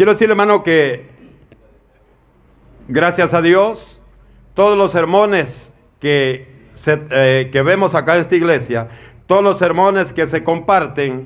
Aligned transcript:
Quiero 0.00 0.12
decirle, 0.12 0.32
hermano, 0.32 0.62
que 0.62 1.10
gracias 2.88 3.34
a 3.34 3.42
Dios, 3.42 4.00
todos 4.54 4.78
los 4.78 4.92
sermones 4.92 5.74
que, 5.98 6.70
eh, 6.86 7.50
que 7.52 7.60
vemos 7.60 7.94
acá 7.94 8.14
en 8.14 8.22
esta 8.22 8.34
iglesia, 8.34 8.88
todos 9.26 9.44
los 9.44 9.58
sermones 9.58 10.14
que 10.14 10.26
se 10.26 10.42
comparten, 10.42 11.24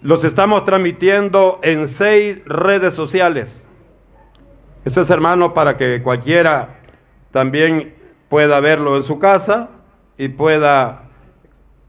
los 0.00 0.24
estamos 0.24 0.64
transmitiendo 0.64 1.60
en 1.62 1.88
seis 1.88 2.42
redes 2.46 2.94
sociales. 2.94 3.66
Eso 4.86 5.02
es, 5.02 5.10
hermano, 5.10 5.52
para 5.52 5.76
que 5.76 6.02
cualquiera 6.02 6.78
también 7.32 7.94
pueda 8.30 8.60
verlo 8.60 8.96
en 8.96 9.02
su 9.02 9.18
casa 9.18 9.68
y 10.16 10.28
pueda, 10.28 11.02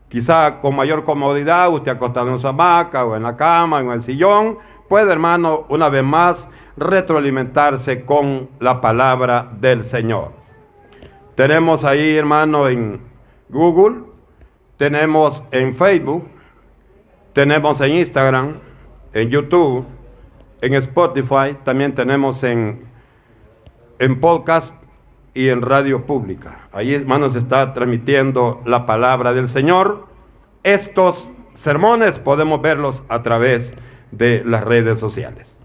quizá 0.10 0.60
con 0.60 0.76
mayor 0.76 1.06
comodidad, 1.06 1.70
usted 1.70 1.92
acostado 1.94 2.34
en 2.34 2.40
su 2.42 2.50
hamaca 2.50 3.06
o 3.06 3.16
en 3.16 3.24
la 3.24 3.38
cama, 3.38 3.80
en 3.80 3.92
el 3.92 4.02
sillón, 4.02 4.58
puede, 4.94 5.12
hermano, 5.12 5.66
una 5.70 5.90
vez 5.90 6.04
más 6.04 6.48
retroalimentarse 6.78 8.06
con 8.06 8.48
la 8.60 8.80
palabra 8.80 9.50
del 9.60 9.86
Señor. 9.86 10.34
Tenemos 11.34 11.84
ahí, 11.84 12.16
hermano, 12.16 12.68
en 12.68 13.02
Google, 13.50 14.04
tenemos 14.78 15.44
en 15.50 15.74
Facebook, 15.74 16.28
tenemos 17.34 17.82
en 17.82 17.94
Instagram, 17.94 18.60
en 19.14 19.30
YouTube, 19.32 19.84
en 20.62 20.76
Spotify, 20.76 21.58
también 21.64 21.96
tenemos 21.96 22.44
en, 22.44 22.86
en 23.98 24.20
podcast 24.20 24.76
y 25.34 25.50
en 25.50 25.64
radio 25.64 26.06
pública. 26.06 26.68
Ahí, 26.72 26.94
hermanos, 26.94 27.36
está 27.36 27.74
transmitiendo 27.74 28.62
la 28.64 28.86
palabra 28.86 29.34
del 29.34 29.48
Señor. 29.48 30.06
Estos 30.62 31.34
sermones 31.56 32.20
podemos 32.20 32.62
verlos 32.62 33.02
a 33.10 33.24
través 33.24 33.72
de 33.72 33.93
las 34.18 34.64
redes 34.64 35.00
sociales. 35.00 35.56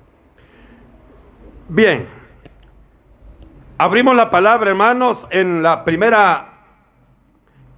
Bien, 1.68 2.08
abrimos 3.76 4.16
la 4.16 4.30
palabra, 4.30 4.70
hermanos, 4.70 5.26
en 5.30 5.62
la 5.62 5.84
primera 5.84 6.48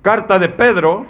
carta 0.02 0.38
de 0.38 0.48
Pedro. 0.48 1.06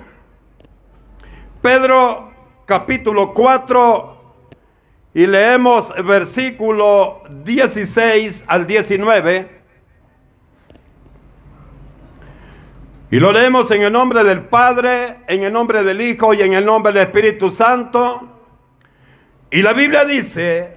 Pedro 1.61 2.33
capítulo 2.67 3.34
4 3.34 4.20
y 5.12 5.27
leemos 5.27 5.92
versículo 6.05 7.22
16 7.45 8.45
al 8.47 8.67
19. 8.67 9.61
Y 13.12 13.19
lo 13.19 13.33
leemos 13.33 13.70
en 13.72 13.83
el 13.83 13.92
nombre 13.92 14.22
del 14.22 14.42
Padre, 14.42 15.19
en 15.27 15.42
el 15.42 15.52
nombre 15.52 15.83
del 15.83 16.00
Hijo 16.00 16.33
y 16.33 16.42
en 16.42 16.55
el 16.55 16.64
nombre 16.64 16.92
del 16.92 17.02
Espíritu 17.02 17.50
Santo. 17.50 18.39
Y 19.51 19.62
la 19.62 19.73
Biblia 19.73 20.05
dice, 20.05 20.77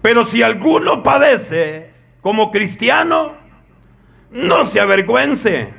pero 0.00 0.26
si 0.26 0.42
alguno 0.42 1.02
padece 1.02 1.90
como 2.20 2.50
cristiano, 2.50 3.34
no 4.30 4.66
se 4.66 4.80
avergüence, 4.80 5.72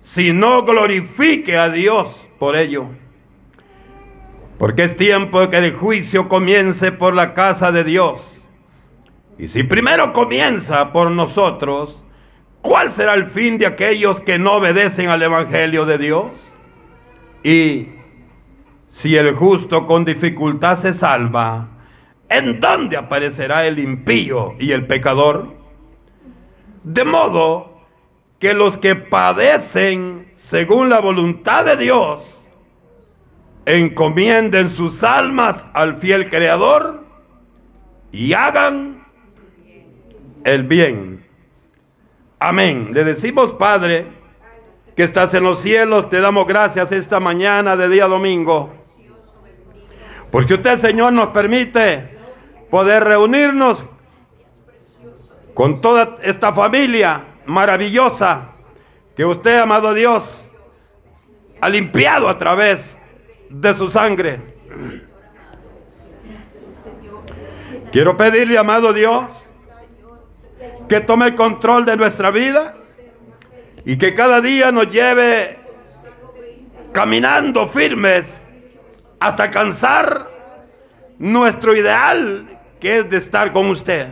sino 0.00 0.62
glorifique 0.62 1.56
a 1.56 1.70
Dios 1.70 2.20
por 2.38 2.56
ello. 2.56 2.88
Porque 4.58 4.84
es 4.84 4.96
tiempo 4.96 5.48
que 5.48 5.58
el 5.58 5.74
juicio 5.74 6.28
comience 6.28 6.92
por 6.92 7.14
la 7.14 7.34
casa 7.34 7.72
de 7.72 7.84
Dios. 7.84 8.46
Y 9.38 9.48
si 9.48 9.62
primero 9.62 10.12
comienza 10.12 10.92
por 10.92 11.10
nosotros, 11.10 12.02
¿cuál 12.62 12.92
será 12.92 13.14
el 13.14 13.26
fin 13.26 13.58
de 13.58 13.66
aquellos 13.66 14.20
que 14.20 14.38
no 14.38 14.54
obedecen 14.54 15.08
al 15.08 15.22
Evangelio 15.22 15.86
de 15.86 15.98
Dios? 15.98 16.30
Y 17.42 17.88
si 18.94 19.16
el 19.16 19.34
justo 19.34 19.86
con 19.86 20.04
dificultad 20.04 20.78
se 20.78 20.94
salva, 20.94 21.66
¿en 22.28 22.60
dónde 22.60 22.96
aparecerá 22.96 23.66
el 23.66 23.80
impío 23.80 24.54
y 24.60 24.70
el 24.70 24.86
pecador? 24.86 25.52
De 26.84 27.04
modo 27.04 27.80
que 28.38 28.54
los 28.54 28.76
que 28.76 28.94
padecen 28.94 30.30
según 30.36 30.90
la 30.90 31.00
voluntad 31.00 31.64
de 31.64 31.76
Dios, 31.76 32.22
encomienden 33.66 34.70
sus 34.70 35.02
almas 35.02 35.66
al 35.74 35.96
fiel 35.96 36.30
Creador 36.30 37.04
y 38.12 38.32
hagan 38.32 39.04
el 40.44 40.62
bien. 40.62 41.26
Amén. 42.38 42.90
Le 42.92 43.02
decimos, 43.02 43.54
Padre, 43.54 44.06
que 44.94 45.02
estás 45.02 45.34
en 45.34 45.42
los 45.42 45.60
cielos, 45.60 46.08
te 46.10 46.20
damos 46.20 46.46
gracias 46.46 46.92
esta 46.92 47.18
mañana 47.18 47.76
de 47.76 47.88
día 47.88 48.06
domingo. 48.06 48.83
Porque 50.34 50.54
usted, 50.54 50.80
Señor, 50.80 51.12
nos 51.12 51.28
permite 51.28 52.08
poder 52.68 53.04
reunirnos 53.04 53.84
con 55.54 55.80
toda 55.80 56.16
esta 56.22 56.52
familia 56.52 57.22
maravillosa 57.46 58.48
que 59.16 59.24
usted, 59.24 59.60
amado 59.60 59.94
Dios, 59.94 60.50
ha 61.60 61.68
limpiado 61.68 62.28
a 62.28 62.36
través 62.36 62.98
de 63.48 63.74
su 63.74 63.88
sangre. 63.92 64.40
Quiero 67.92 68.16
pedirle, 68.16 68.58
amado 68.58 68.92
Dios, 68.92 69.26
que 70.88 70.98
tome 70.98 71.26
el 71.26 71.36
control 71.36 71.84
de 71.84 71.96
nuestra 71.96 72.32
vida 72.32 72.74
y 73.84 73.98
que 73.98 74.14
cada 74.14 74.40
día 74.40 74.72
nos 74.72 74.90
lleve 74.90 75.60
caminando 76.90 77.68
firmes 77.68 78.43
hasta 79.24 79.44
alcanzar 79.44 80.28
nuestro 81.18 81.74
ideal, 81.74 82.60
que 82.78 82.98
es 82.98 83.08
de 83.08 83.16
estar 83.16 83.52
con 83.52 83.70
usted. 83.70 84.08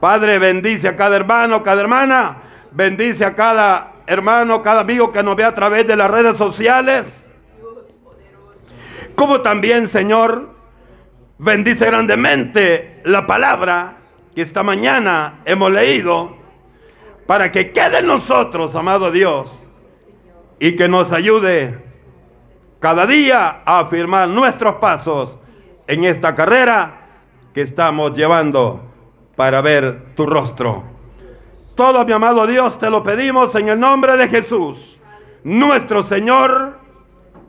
Padre, 0.00 0.40
bendice 0.40 0.88
a 0.88 0.96
cada 0.96 1.14
hermano, 1.14 1.62
cada 1.62 1.80
hermana, 1.80 2.38
bendice 2.72 3.24
a 3.24 3.36
cada 3.36 3.92
hermano, 4.08 4.62
cada 4.62 4.80
amigo 4.80 5.12
que 5.12 5.22
nos 5.22 5.36
ve 5.36 5.44
a 5.44 5.54
través 5.54 5.86
de 5.86 5.94
las 5.94 6.10
redes 6.10 6.36
sociales. 6.36 7.28
Como 9.14 9.42
también, 9.42 9.86
Señor, 9.86 10.56
bendice 11.38 11.86
grandemente 11.86 13.02
la 13.04 13.28
palabra 13.28 13.98
que 14.34 14.42
esta 14.42 14.64
mañana 14.64 15.38
hemos 15.44 15.70
leído 15.70 16.36
para 17.28 17.52
que 17.52 17.70
quede 17.70 17.98
en 17.98 18.08
nosotros, 18.08 18.74
amado 18.74 19.12
Dios, 19.12 19.56
y 20.58 20.74
que 20.74 20.88
nos 20.88 21.12
ayude 21.12 21.89
cada 22.80 23.06
día 23.06 23.60
a 23.64 23.80
afirmar 23.80 24.28
nuestros 24.28 24.76
pasos 24.76 25.38
en 25.86 26.04
esta 26.04 26.34
carrera 26.34 27.00
que 27.54 27.60
estamos 27.60 28.16
llevando 28.16 28.80
para 29.36 29.60
ver 29.60 30.14
tu 30.14 30.26
rostro. 30.26 30.82
Todo, 31.74 32.04
mi 32.04 32.12
amado 32.12 32.46
Dios, 32.46 32.78
te 32.78 32.90
lo 32.90 33.02
pedimos 33.02 33.54
en 33.54 33.68
el 33.68 33.78
nombre 33.78 34.16
de 34.16 34.28
Jesús, 34.28 34.98
nuestro 35.44 36.02
Señor 36.02 36.78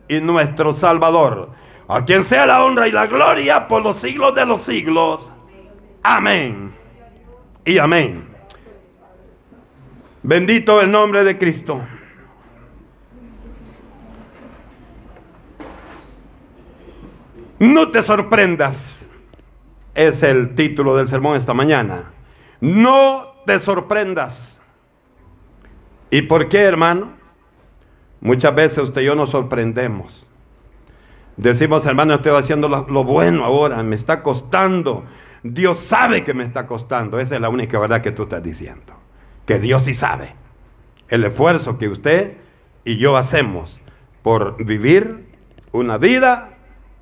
y 0.07 0.19
nuestro 0.19 0.73
Salvador, 0.73 1.49
a 1.87 2.03
quien 2.05 2.23
sea 2.23 2.45
la 2.45 2.63
honra 2.63 2.87
y 2.87 2.91
la 2.91 3.07
gloria 3.07 3.67
por 3.67 3.81
los 3.81 3.97
siglos 3.97 4.35
de 4.35 4.45
los 4.45 4.63
siglos. 4.63 5.31
Amén 6.03 6.71
y 7.65 7.77
amén. 7.77 8.27
Bendito 10.23 10.81
el 10.81 10.91
nombre 10.91 11.23
de 11.23 11.37
Cristo. 11.37 11.81
No 17.61 17.91
te 17.91 18.01
sorprendas, 18.01 19.07
es 19.93 20.23
el 20.23 20.55
título 20.55 20.95
del 20.95 21.07
sermón 21.07 21.37
esta 21.37 21.53
mañana. 21.53 22.05
No 22.59 23.35
te 23.45 23.59
sorprendas. 23.59 24.59
¿Y 26.09 26.23
por 26.23 26.49
qué, 26.49 26.61
hermano? 26.61 27.11
Muchas 28.19 28.55
veces 28.55 28.79
usted 28.79 29.01
y 29.01 29.05
yo 29.05 29.13
nos 29.13 29.29
sorprendemos. 29.29 30.25
Decimos, 31.37 31.85
hermano, 31.85 32.15
estoy 32.15 32.35
haciendo 32.35 32.67
lo, 32.67 32.87
lo 32.89 33.03
bueno 33.03 33.45
ahora, 33.45 33.83
me 33.83 33.95
está 33.95 34.23
costando. 34.23 35.03
Dios 35.43 35.81
sabe 35.81 36.23
que 36.23 36.33
me 36.33 36.43
está 36.43 36.65
costando. 36.65 37.19
Esa 37.19 37.35
es 37.35 37.41
la 37.41 37.49
única 37.49 37.77
verdad 37.79 38.01
que 38.01 38.11
tú 38.11 38.23
estás 38.23 38.41
diciendo. 38.41 38.93
Que 39.45 39.59
Dios 39.59 39.83
sí 39.83 39.93
sabe 39.93 40.33
el 41.09 41.23
esfuerzo 41.25 41.77
que 41.77 41.89
usted 41.89 42.37
y 42.85 42.97
yo 42.97 43.17
hacemos 43.17 43.79
por 44.23 44.65
vivir 44.65 45.27
una 45.71 45.99
vida 45.99 46.50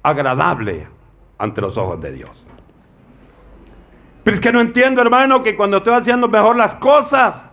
agradable 0.03 0.87
ante 1.37 1.61
los 1.61 1.77
ojos 1.77 1.99
de 2.01 2.11
Dios. 2.11 2.47
Pero 4.23 4.35
es 4.35 4.41
que 4.41 4.51
no 4.51 4.61
entiendo, 4.61 5.01
hermano, 5.01 5.41
que 5.43 5.55
cuando 5.55 5.77
estoy 5.77 5.93
haciendo 5.93 6.27
mejor 6.27 6.55
las 6.55 6.75
cosas, 6.75 7.49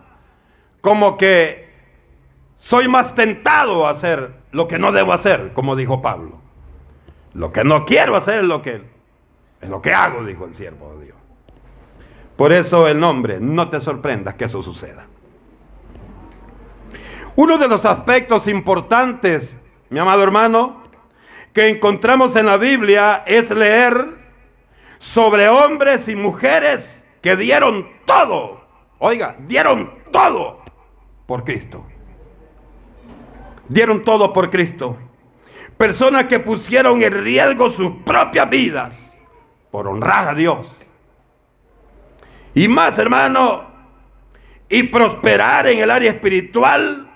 como 0.81 1.17
que 1.17 1.67
soy 2.55 2.87
más 2.87 3.15
tentado 3.15 3.87
a 3.87 3.91
hacer 3.91 4.35
lo 4.51 4.67
que 4.67 4.79
no 4.79 4.91
debo 4.91 5.13
hacer, 5.13 5.53
como 5.53 5.75
dijo 5.75 6.01
Pablo. 6.01 6.39
Lo 7.33 7.51
que 7.51 7.63
no 7.63 7.85
quiero 7.85 8.15
hacer 8.15 8.39
es 8.39 8.45
lo 8.45 8.61
que, 8.61 8.81
es 9.61 9.69
lo 9.69 9.81
que 9.81 9.93
hago, 9.93 10.23
dijo 10.25 10.45
el 10.45 10.55
siervo 10.55 10.95
de 10.97 11.05
Dios. 11.05 11.17
Por 12.35 12.51
eso 12.51 12.87
el 12.87 12.99
nombre, 12.99 13.39
no 13.39 13.69
te 13.69 13.81
sorprendas 13.81 14.35
que 14.35 14.45
eso 14.45 14.61
suceda. 14.61 15.05
Uno 17.35 17.57
de 17.57 17.67
los 17.67 17.85
aspectos 17.85 18.47
importantes, 18.47 19.57
mi 19.89 19.99
amado 19.99 20.23
hermano, 20.23 20.83
que 21.57 21.69
encontramos 21.69 22.35
en 22.35 22.45
la 22.45 22.57
Biblia 22.57 23.23
es 23.25 23.49
leer 23.49 24.15
sobre 24.99 25.49
hombres 25.49 26.07
y 26.07 26.15
mujeres 26.15 27.03
que 27.19 27.35
dieron 27.35 27.89
todo. 28.05 28.61
Oiga, 28.99 29.37
dieron 29.39 29.91
todo 30.11 30.61
por 31.25 31.43
Cristo. 31.43 31.83
Dieron 33.69 34.03
todo 34.03 34.33
por 34.33 34.51
Cristo. 34.51 34.97
Personas 35.77 36.25
que 36.25 36.39
pusieron 36.39 37.01
en 37.01 37.23
riesgo 37.23 37.71
sus 37.71 37.89
propias 38.05 38.47
vidas 38.51 39.17
por 39.71 39.87
honrar 39.87 40.27
a 40.27 40.35
Dios. 40.35 40.67
Y 42.53 42.67
más, 42.67 42.99
hermano, 42.99 43.65
y 44.69 44.83
prosperar 44.83 45.65
en 45.65 45.79
el 45.79 45.89
área 45.89 46.11
espiritual. 46.11 47.09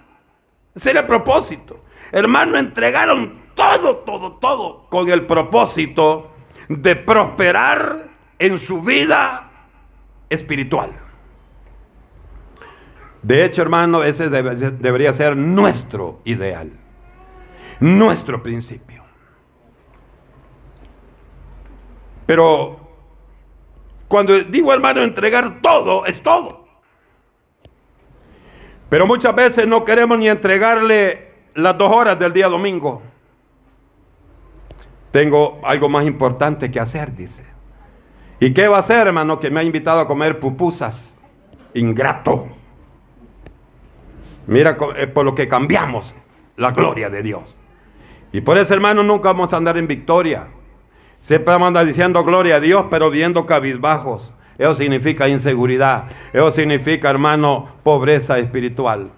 Ese 0.74 0.90
era 0.90 1.02
el 1.02 1.06
propósito. 1.06 1.86
Hermano, 2.12 2.58
entregaron 2.58 3.41
todo, 3.56 3.98
todo, 3.98 4.34
todo 4.34 4.86
con 4.90 5.10
el 5.10 5.26
propósito 5.26 6.32
de 6.68 6.96
prosperar 6.96 8.10
en 8.40 8.58
su 8.60 8.82
vida 8.82 9.50
espiritual. 10.30 10.92
De 13.22 13.46
hecho, 13.46 13.62
hermano, 13.62 14.04
ese 14.04 14.30
debería 14.30 15.14
ser 15.14 15.38
nuestro 15.38 16.22
ideal, 16.26 16.72
nuestro 17.80 18.42
principio. 18.42 19.04
Pero 22.26 22.80
cuando 24.08 24.40
digo, 24.40 24.74
hermano, 24.74 25.02
entregar 25.02 25.62
todo, 25.62 26.06
es 26.06 26.22
todo. 26.24 26.66
Pero 28.90 29.08
muchas 29.08 29.36
veces 29.36 29.68
no 29.68 29.86
queremos 29.86 30.18
ni 30.18 30.28
entregarle 30.28 31.32
las 31.54 31.78
dos 31.78 31.92
horas 31.92 32.18
del 32.18 32.34
día 32.34 32.50
domingo. 32.50 33.02
Tengo 35.12 35.60
algo 35.64 35.90
más 35.90 36.06
importante 36.06 36.72
que 36.72 36.80
hacer, 36.80 37.16
dice. 37.16 37.44
¿Y 38.40 38.54
qué 38.54 38.68
va 38.68 38.78
a 38.78 38.80
hacer, 38.80 39.08
hermano? 39.08 39.40
Que 39.40 39.52
me 39.52 39.60
ha 39.60 39.64
invitado 39.64 40.00
a 40.00 40.08
comer 40.08 40.40
pupusas. 40.40 41.20
Ingrato. 41.74 42.48
Mira 44.48 44.78
eh, 44.96 45.08
por 45.08 45.26
lo 45.26 45.36
que 45.36 45.48
cambiamos 45.48 46.16
la 46.58 46.72
gloria 46.72 47.10
de 47.10 47.22
Dios. 47.22 47.58
Y 48.32 48.42
por 48.42 48.58
eso, 48.58 48.74
hermano, 48.74 49.04
nunca 49.04 49.30
vamos 49.30 49.54
a 49.54 49.58
andar 49.58 49.78
en 49.78 49.88
victoria. 49.88 50.48
Siempre 51.20 51.52
vamos 51.52 51.66
a 51.66 51.68
andar 51.68 51.86
diciendo 51.86 52.24
gloria 52.24 52.56
a 52.56 52.60
Dios, 52.60 52.86
pero 52.90 53.10
viendo 53.10 53.46
cabizbajos. 53.46 54.34
Eso 54.58 54.76
significa 54.76 55.28
inseguridad. 55.28 56.06
Eso 56.34 56.52
significa, 56.52 57.10
hermano, 57.10 57.68
pobreza 57.84 58.40
espiritual. 58.40 59.12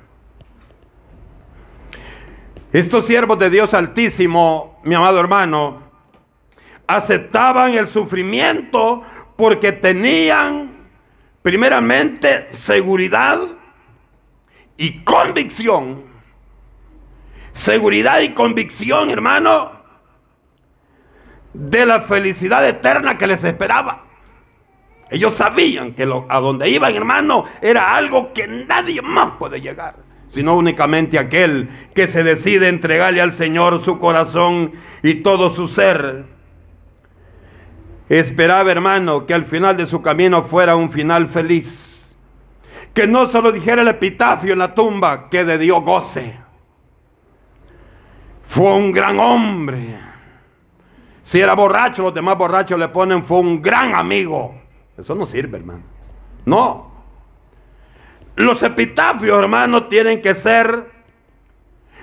Estos 2.72 3.06
siervos 3.06 3.38
de 3.38 3.52
Dios 3.52 3.74
Altísimo, 3.74 4.80
mi 4.84 4.96
amado 4.96 5.20
hermano, 5.20 5.83
aceptaban 6.88 7.74
el 7.74 7.88
sufrimiento 7.88 9.04
porque 9.36 9.72
tenían 9.72 10.72
primeramente 11.42 12.48
seguridad 12.52 13.40
y 14.78 15.04
convicción. 15.04 16.04
Seguridad 17.52 18.22
y 18.22 18.30
convicción, 18.30 19.12
hermano, 19.12 19.72
de 21.54 21.86
la 21.86 22.02
felicidad 22.02 22.68
eterna 22.68 23.18
que 23.18 23.28
les 23.28 23.44
esperaba. 23.44 24.06
Ellos 25.12 25.36
sabían 25.36 25.94
que 25.94 26.04
a 26.30 26.40
donde 26.40 26.70
iban, 26.70 26.96
hermano, 26.96 27.46
era 27.62 27.96
algo 27.96 28.34
que 28.34 28.48
nadie 28.48 29.00
más 29.04 29.34
puede 29.38 29.62
llegar, 29.62 29.96
sino 30.34 30.56
únicamente 30.56 31.20
aquel 31.20 31.70
que 31.94 32.08
se 32.08 32.24
decide 32.24 32.68
entregarle 32.68 33.22
al 33.22 33.34
Señor 33.34 33.84
su 33.84 34.00
corazón 34.00 34.72
y 35.04 35.16
todo 35.16 35.52
su 35.52 35.68
ser. 35.68 36.33
Esperaba, 38.10 38.72
hermano, 38.72 39.26
que 39.26 39.34
al 39.34 39.46
final 39.46 39.78
de 39.78 39.86
su 39.86 40.02
camino 40.02 40.44
fuera 40.44 40.76
un 40.76 40.92
final 40.92 41.28
feliz 41.28 41.94
que 42.94 43.08
no 43.08 43.26
solo 43.26 43.52
dijera 43.52 43.82
el 43.82 43.88
epitafio 43.88 44.54
en 44.54 44.60
la 44.60 44.76
tumba 44.76 45.30
que 45.30 45.44
de 45.44 45.58
Dios 45.58 45.84
goce. 45.84 46.38
Fue 48.46 48.72
un 48.74 48.92
gran 48.92 49.20
hombre. 49.20 50.00
Si 51.24 51.40
era 51.40 51.56
borracho, 51.56 52.04
los 52.04 52.14
demás 52.14 52.38
borrachos 52.38 52.78
le 52.78 52.88
ponen 52.90 53.24
fue 53.24 53.40
un 53.40 53.62
gran 53.62 53.96
amigo. 53.96 54.54
Eso 54.98 55.16
no 55.16 55.26
sirve, 55.26 55.58
hermano. 55.58 55.84
No. 56.46 56.92
Los 58.36 58.62
epitafios, 58.62 59.40
hermano, 59.40 59.88
tienen 59.88 60.22
que 60.22 60.36
ser, 60.36 60.92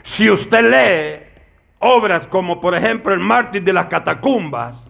si 0.02 0.30
usted 0.30 0.70
lee 0.70 1.26
obras 1.78 2.26
como 2.26 2.60
por 2.60 2.74
ejemplo 2.74 3.12
el 3.14 3.20
mártir 3.20 3.62
de 3.62 3.72
las 3.72 3.86
catacumbas, 3.86 4.89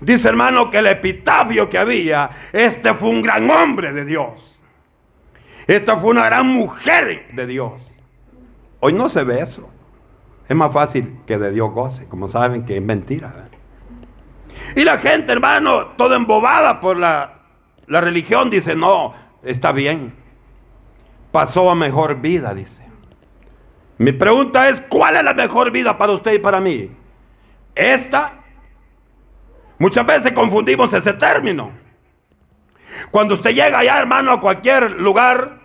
dice 0.00 0.28
hermano 0.28 0.70
que 0.70 0.78
el 0.78 0.86
epitafio 0.86 1.68
que 1.68 1.78
había, 1.78 2.30
este 2.52 2.94
fue 2.94 3.10
un 3.10 3.22
gran 3.22 3.48
hombre 3.50 3.92
de 3.92 4.04
Dios. 4.04 4.60
Esta 5.66 5.96
fue 5.96 6.10
una 6.10 6.24
gran 6.24 6.46
mujer 6.46 7.26
de 7.32 7.46
Dios. 7.46 7.94
Hoy 8.80 8.92
no 8.92 9.08
se 9.08 9.24
ve 9.24 9.40
eso. 9.40 9.68
Es 10.48 10.56
más 10.56 10.72
fácil 10.72 11.18
que 11.26 11.36
de 11.36 11.50
Dios 11.50 11.70
goce, 11.72 12.06
como 12.06 12.28
saben 12.28 12.64
que 12.64 12.76
es 12.76 12.82
mentira. 12.82 13.48
Y 14.74 14.84
la 14.84 14.98
gente, 14.98 15.32
hermano, 15.32 15.88
toda 15.98 16.16
embobada 16.16 16.80
por 16.80 16.96
la, 16.96 17.42
la 17.86 18.00
religión, 18.00 18.48
dice, 18.48 18.74
no, 18.74 19.14
está 19.42 19.72
bien. 19.72 20.14
Pasó 21.32 21.70
a 21.70 21.74
mejor 21.74 22.20
vida, 22.20 22.54
dice. 22.54 22.82
Mi 23.98 24.12
pregunta 24.12 24.68
es, 24.68 24.80
¿cuál 24.80 25.16
es 25.16 25.24
la 25.24 25.34
mejor 25.34 25.70
vida 25.70 25.98
para 25.98 26.12
usted 26.12 26.32
y 26.34 26.38
para 26.38 26.60
mí? 26.60 26.90
Esta. 27.74 28.37
Muchas 29.78 30.04
veces 30.06 30.32
confundimos 30.32 30.92
ese 30.92 31.12
término. 31.12 31.70
Cuando 33.10 33.34
usted 33.34 33.50
llega 33.50 33.78
allá, 33.78 33.98
hermano, 33.98 34.32
a 34.32 34.40
cualquier 34.40 34.90
lugar, 34.92 35.58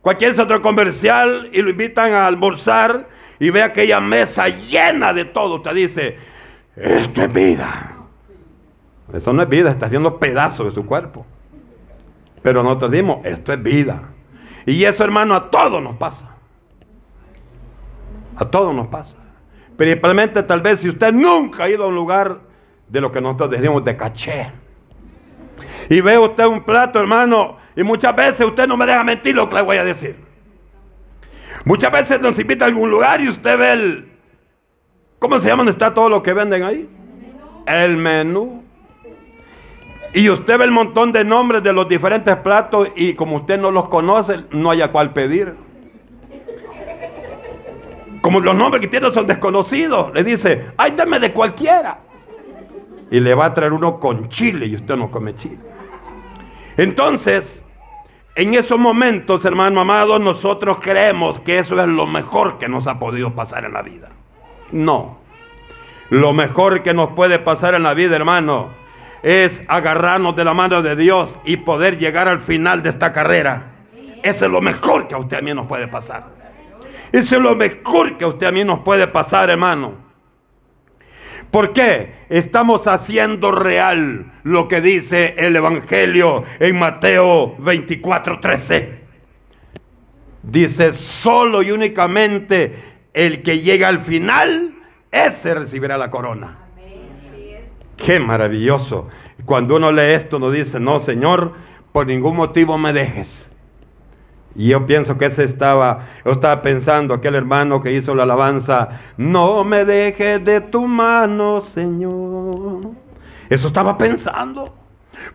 cualquier 0.00 0.34
centro 0.34 0.60
comercial 0.60 1.48
y 1.52 1.62
lo 1.62 1.70
invitan 1.70 2.12
a 2.12 2.26
almorzar 2.26 3.08
y 3.38 3.50
ve 3.50 3.62
aquella 3.62 4.00
mesa 4.00 4.48
llena 4.48 5.12
de 5.12 5.24
todo, 5.24 5.56
usted 5.56 5.74
dice, 5.74 6.18
esto 6.76 7.22
es 7.22 7.32
vida. 7.32 7.92
Eso 9.12 9.32
no 9.32 9.42
es 9.42 9.48
vida, 9.48 9.70
está 9.70 9.86
haciendo 9.86 10.18
pedazos 10.18 10.66
de 10.66 10.72
su 10.72 10.84
cuerpo. 10.86 11.24
Pero 12.42 12.62
nosotros 12.62 12.90
decimos, 12.90 13.24
esto 13.24 13.52
es 13.52 13.62
vida. 13.62 14.02
Y 14.66 14.84
eso, 14.84 15.04
hermano, 15.04 15.34
a 15.34 15.50
todos 15.50 15.82
nos 15.82 15.96
pasa. 15.96 16.30
A 18.36 18.44
todos 18.46 18.74
nos 18.74 18.88
pasa. 18.88 19.16
Principalmente 19.76 20.42
tal 20.42 20.60
vez 20.60 20.80
si 20.80 20.88
usted 20.88 21.12
nunca 21.12 21.64
ha 21.64 21.70
ido 21.70 21.84
a 21.84 21.88
un 21.88 21.94
lugar 21.94 22.40
de 22.94 23.00
lo 23.02 23.12
que 23.12 23.20
nosotros 23.20 23.50
decimos 23.50 23.84
de 23.84 23.96
caché 23.96 24.64
y 25.88 26.00
ve 26.00 26.18
usted 26.18 26.46
un 26.46 26.62
plato, 26.62 26.98
hermano, 26.98 27.58
y 27.76 27.82
muchas 27.82 28.14
veces 28.14 28.46
usted 28.46 28.66
no 28.66 28.76
me 28.76 28.86
deja 28.86 29.04
mentir 29.04 29.34
lo 29.34 29.48
que 29.48 29.56
le 29.56 29.62
voy 29.62 29.76
a 29.76 29.84
decir. 29.84 30.16
Muchas 31.64 31.92
veces 31.92 32.20
nos 32.20 32.38
invita 32.38 32.64
a 32.64 32.68
algún 32.68 32.90
lugar 32.90 33.20
y 33.20 33.28
usted 33.28 33.58
ve 33.58 33.72
el... 33.72 34.08
¿Cómo 35.18 35.40
se 35.40 35.48
llama? 35.48 35.68
está 35.70 35.94
todo 35.94 36.08
lo 36.08 36.22
que 36.22 36.34
venden 36.34 36.62
ahí? 36.62 36.88
El 37.66 37.96
menú. 37.96 38.62
Y 40.12 40.28
usted 40.28 40.58
ve 40.58 40.64
el 40.64 40.70
montón 40.70 41.12
de 41.12 41.24
nombres 41.24 41.62
de 41.62 41.72
los 41.72 41.88
diferentes 41.88 42.36
platos 42.36 42.88
y 42.94 43.14
como 43.14 43.36
usted 43.36 43.58
no 43.58 43.70
los 43.70 43.88
conoce, 43.88 44.44
no 44.50 44.70
haya 44.70 44.92
cuál 44.92 45.12
pedir. 45.12 45.54
Como 48.20 48.40
los 48.40 48.54
nombres 48.54 48.80
que 48.80 48.88
tiene 48.88 49.12
son 49.12 49.26
desconocidos, 49.26 50.12
le 50.14 50.22
dice, 50.22 50.66
ay, 50.76 50.92
dame 50.96 51.18
de 51.18 51.32
cualquiera. 51.32 51.98
Y 53.14 53.20
le 53.20 53.32
va 53.32 53.44
a 53.44 53.54
traer 53.54 53.72
uno 53.72 54.00
con 54.00 54.28
chile 54.28 54.66
y 54.66 54.74
usted 54.74 54.96
no 54.96 55.08
come 55.08 55.36
chile. 55.36 55.60
Entonces, 56.76 57.64
en 58.34 58.54
esos 58.54 58.76
momentos, 58.76 59.44
hermano 59.44 59.80
amado, 59.80 60.18
nosotros 60.18 60.78
creemos 60.80 61.38
que 61.38 61.58
eso 61.58 61.80
es 61.80 61.86
lo 61.86 62.08
mejor 62.08 62.58
que 62.58 62.68
nos 62.68 62.88
ha 62.88 62.98
podido 62.98 63.32
pasar 63.32 63.66
en 63.66 63.74
la 63.74 63.82
vida. 63.82 64.08
No. 64.72 65.18
Lo 66.10 66.32
mejor 66.32 66.82
que 66.82 66.92
nos 66.92 67.10
puede 67.10 67.38
pasar 67.38 67.76
en 67.76 67.84
la 67.84 67.94
vida, 67.94 68.16
hermano, 68.16 68.70
es 69.22 69.62
agarrarnos 69.68 70.34
de 70.34 70.42
la 70.42 70.52
mano 70.52 70.82
de 70.82 70.96
Dios 70.96 71.38
y 71.44 71.58
poder 71.58 71.98
llegar 71.98 72.26
al 72.26 72.40
final 72.40 72.82
de 72.82 72.88
esta 72.88 73.12
carrera. 73.12 73.74
Eso 74.24 74.46
es 74.46 74.50
lo 74.50 74.60
mejor 74.60 75.06
que 75.06 75.14
a 75.14 75.18
usted 75.18 75.36
a 75.36 75.40
mí 75.40 75.54
nos 75.54 75.68
puede 75.68 75.86
pasar. 75.86 76.24
Eso 77.12 77.36
es 77.36 77.42
lo 77.42 77.54
mejor 77.54 78.18
que 78.18 78.24
a 78.24 78.26
usted 78.26 78.48
a 78.48 78.50
mí 78.50 78.64
nos 78.64 78.80
puede 78.80 79.06
pasar, 79.06 79.50
hermano. 79.50 80.03
¿Por 81.54 81.72
qué? 81.72 82.12
Estamos 82.30 82.88
haciendo 82.88 83.52
real 83.52 84.32
lo 84.42 84.66
que 84.66 84.80
dice 84.80 85.36
el 85.38 85.54
Evangelio 85.54 86.42
en 86.58 86.76
Mateo 86.76 87.54
24, 87.60 88.40
13. 88.40 88.98
Dice, 90.42 90.92
solo 90.94 91.62
y 91.62 91.70
únicamente 91.70 92.74
el 93.12 93.44
que 93.44 93.60
llega 93.60 93.86
al 93.86 94.00
final, 94.00 94.74
ese 95.12 95.54
recibirá 95.54 95.96
la 95.96 96.10
corona. 96.10 96.58
Qué 97.98 98.18
maravilloso. 98.18 99.06
Cuando 99.44 99.76
uno 99.76 99.92
lee 99.92 100.14
esto, 100.14 100.38
uno 100.38 100.50
dice, 100.50 100.80
no, 100.80 100.98
Señor, 100.98 101.52
por 101.92 102.08
ningún 102.08 102.34
motivo 102.34 102.76
me 102.78 102.92
dejes. 102.92 103.48
Y 104.56 104.68
yo 104.68 104.86
pienso 104.86 105.18
que 105.18 105.26
ese 105.26 105.44
estaba, 105.44 106.06
yo 106.24 106.32
estaba 106.32 106.62
pensando, 106.62 107.14
aquel 107.14 107.34
hermano 107.34 107.82
que 107.82 107.92
hizo 107.92 108.14
la 108.14 108.22
alabanza, 108.22 109.00
no 109.16 109.64
me 109.64 109.84
dejes 109.84 110.44
de 110.44 110.60
tu 110.60 110.86
mano, 110.86 111.60
Señor. 111.60 112.90
Eso 113.48 113.66
estaba 113.66 113.98
pensando. 113.98 114.72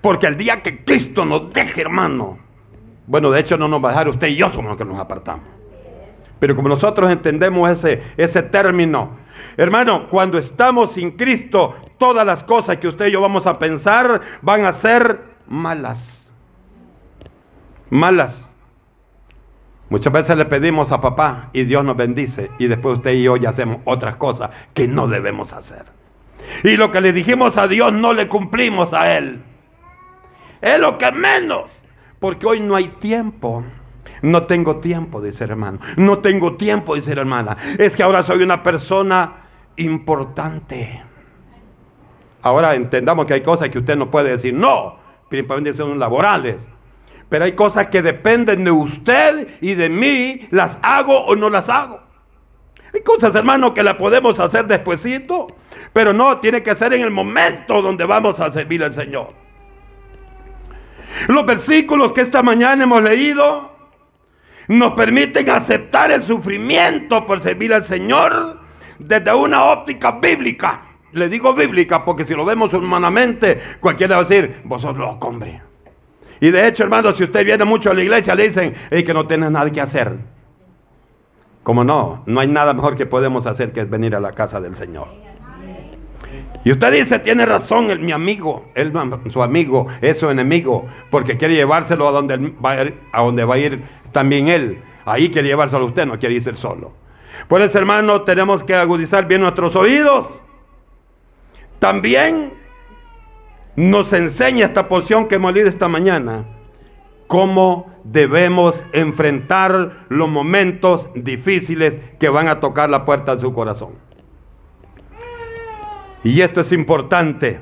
Porque 0.01 0.27
el 0.27 0.37
día 0.37 0.61
que 0.61 0.83
Cristo 0.83 1.25
nos 1.25 1.51
deje, 1.53 1.81
hermano, 1.81 2.37
bueno, 3.07 3.31
de 3.31 3.39
hecho 3.39 3.57
no 3.57 3.67
nos 3.67 3.83
va 3.83 3.89
a 3.89 3.91
dejar 3.91 4.09
usted 4.09 4.27
y 4.27 4.35
yo 4.35 4.49
somos 4.51 4.69
los 4.69 4.77
que 4.77 4.85
nos 4.85 4.99
apartamos. 4.99 5.45
Pero 6.39 6.55
como 6.55 6.69
nosotros 6.69 7.09
entendemos 7.11 7.69
ese, 7.69 8.01
ese 8.15 8.43
término, 8.43 9.17
hermano, 9.57 10.07
cuando 10.09 10.37
estamos 10.37 10.93
sin 10.93 11.11
Cristo, 11.11 11.75
todas 11.97 12.25
las 12.25 12.43
cosas 12.43 12.77
que 12.77 12.87
usted 12.87 13.07
y 13.07 13.11
yo 13.11 13.21
vamos 13.21 13.45
a 13.45 13.59
pensar 13.59 14.21
van 14.41 14.65
a 14.65 14.71
ser 14.71 15.21
malas. 15.47 16.31
Malas. 17.89 18.48
Muchas 19.89 20.13
veces 20.13 20.37
le 20.37 20.45
pedimos 20.45 20.91
a 20.91 21.01
papá 21.01 21.49
y 21.51 21.63
Dios 21.63 21.83
nos 21.83 21.97
bendice 21.97 22.51
y 22.59 22.67
después 22.67 22.97
usted 22.97 23.13
y 23.13 23.23
yo 23.23 23.37
ya 23.37 23.49
hacemos 23.49 23.79
otras 23.85 24.17
cosas 24.17 24.51
que 24.73 24.87
no 24.87 25.07
debemos 25.07 25.51
hacer. 25.53 25.85
Y 26.63 26.77
lo 26.77 26.91
que 26.91 27.01
le 27.01 27.11
dijimos 27.11 27.57
a 27.57 27.67
Dios 27.67 27.91
no 27.91 28.13
le 28.13 28.27
cumplimos 28.27 28.93
a 28.93 29.17
Él. 29.17 29.41
Es 30.61 30.79
lo 30.79 30.97
que 30.97 31.11
menos. 31.11 31.71
Porque 32.19 32.45
hoy 32.45 32.59
no 32.59 32.75
hay 32.75 32.89
tiempo. 32.99 33.63
No 34.21 34.43
tengo 34.43 34.77
tiempo, 34.77 35.21
dice 35.21 35.45
el 35.45 35.51
hermano. 35.51 35.79
No 35.95 36.19
tengo 36.19 36.55
tiempo, 36.55 36.95
dice 36.95 37.15
la 37.15 37.21
hermana. 37.21 37.57
Es 37.77 37.95
que 37.95 38.03
ahora 38.03 38.23
soy 38.23 38.43
una 38.43 38.61
persona 38.61 39.37
importante. 39.77 41.01
Ahora 42.41 42.75
entendamos 42.75 43.25
que 43.25 43.33
hay 43.35 43.41
cosas 43.41 43.69
que 43.69 43.79
usted 43.79 43.95
no 43.95 44.11
puede 44.11 44.31
decir 44.31 44.53
no, 44.53 44.97
principalmente 45.29 45.73
son 45.73 45.97
laborales. 45.99 46.67
Pero 47.29 47.45
hay 47.45 47.53
cosas 47.53 47.87
que 47.87 48.01
dependen 48.01 48.63
de 48.63 48.71
usted 48.71 49.47
y 49.61 49.75
de 49.75 49.89
mí, 49.89 50.47
las 50.51 50.79
hago 50.81 51.25
o 51.25 51.35
no 51.35 51.49
las 51.49 51.69
hago. 51.69 52.01
Hay 52.93 53.01
cosas, 53.01 53.35
hermano, 53.35 53.73
que 53.73 53.83
las 53.83 53.95
podemos 53.95 54.39
hacer 54.39 54.65
despuesito, 54.65 55.47
pero 55.93 56.11
no, 56.11 56.39
tiene 56.39 56.63
que 56.63 56.75
ser 56.75 56.93
en 56.93 57.01
el 57.01 57.11
momento 57.11 57.81
donde 57.81 58.03
vamos 58.05 58.39
a 58.39 58.51
servir 58.51 58.83
al 58.83 58.93
Señor. 58.93 59.33
Los 61.27 61.45
versículos 61.45 62.13
que 62.13 62.21
esta 62.21 62.41
mañana 62.41 62.83
hemos 62.83 63.03
leído 63.03 63.77
nos 64.67 64.93
permiten 64.93 65.49
aceptar 65.49 66.11
el 66.11 66.23
sufrimiento 66.23 67.25
por 67.25 67.41
servir 67.41 67.73
al 67.73 67.83
Señor 67.83 68.59
desde 68.97 69.33
una 69.33 69.65
óptica 69.65 70.11
bíblica. 70.11 70.81
Le 71.11 71.27
digo 71.27 71.53
bíblica 71.53 72.03
porque 72.05 72.25
si 72.25 72.33
lo 72.33 72.45
vemos 72.45 72.73
humanamente, 72.73 73.59
cualquiera 73.79 74.17
va 74.17 74.21
a 74.21 74.25
decir, 74.25 74.61
vos 74.63 74.81
sos 74.81 74.95
loco, 74.97 75.27
hombre. 75.27 75.68
Y 76.41 76.51
de 76.51 76.67
hecho, 76.67 76.83
hermano, 76.83 77.15
si 77.15 77.23
usted 77.23 77.45
viene 77.45 77.65
mucho 77.65 77.91
a 77.91 77.93
la 77.93 78.03
iglesia, 78.03 78.35
le 78.35 78.43
dicen 78.47 78.73
que 78.89 79.13
no 79.13 79.27
tiene 79.27 79.49
nada 79.49 79.69
que 79.71 79.81
hacer. 79.81 80.17
Como 81.63 81.83
no, 81.83 82.23
no 82.25 82.39
hay 82.39 82.47
nada 82.47 82.73
mejor 82.73 82.95
que 82.95 83.05
podemos 83.05 83.45
hacer 83.45 83.71
que 83.71 83.81
es 83.81 83.89
venir 83.89 84.15
a 84.15 84.19
la 84.19 84.31
casa 84.31 84.61
del 84.61 84.75
Señor. 84.75 85.07
Y 86.63 86.71
usted 86.71 86.91
dice, 86.91 87.19
tiene 87.19 87.45
razón, 87.45 87.89
el, 87.89 87.99
mi 87.99 88.11
amigo, 88.11 88.65
él, 88.75 88.93
su 89.31 89.41
amigo, 89.41 89.87
es 90.01 90.19
su 90.19 90.29
enemigo, 90.29 90.85
porque 91.09 91.37
quiere 91.37 91.55
llevárselo 91.55 92.07
a 92.07 92.11
donde, 92.11 92.37
va 92.63 92.71
a, 92.71 92.83
ir, 92.83 92.95
a 93.11 93.21
donde 93.21 93.45
va 93.45 93.55
a 93.55 93.57
ir 93.57 93.83
también 94.11 94.47
él. 94.47 94.77
Ahí 95.05 95.29
quiere 95.29 95.47
llevárselo 95.47 95.83
a 95.83 95.87
usted, 95.87 96.05
no 96.05 96.19
quiere 96.19 96.35
irse 96.35 96.55
solo. 96.55 96.91
Por 97.47 97.61
eso, 97.61 97.77
hermano, 97.77 98.21
tenemos 98.23 98.63
que 98.63 98.75
agudizar 98.75 99.27
bien 99.27 99.41
nuestros 99.41 99.75
oídos. 99.75 100.27
También 101.79 102.51
nos 103.75 104.13
enseña 104.13 104.65
esta 104.65 104.87
porción 104.87 105.27
que 105.27 105.35
hemos 105.35 105.53
leído 105.53 105.69
esta 105.69 105.87
mañana, 105.87 106.45
cómo 107.27 107.91
debemos 108.03 108.83
enfrentar 108.91 110.05
los 110.09 110.29
momentos 110.29 111.09
difíciles 111.15 111.97
que 112.19 112.29
van 112.29 112.47
a 112.47 112.59
tocar 112.59 112.89
la 112.89 113.05
puerta 113.05 113.35
de 113.35 113.41
su 113.41 113.53
corazón. 113.53 113.91
Y 116.23 116.41
esto 116.41 116.61
es 116.61 116.71
importante. 116.71 117.59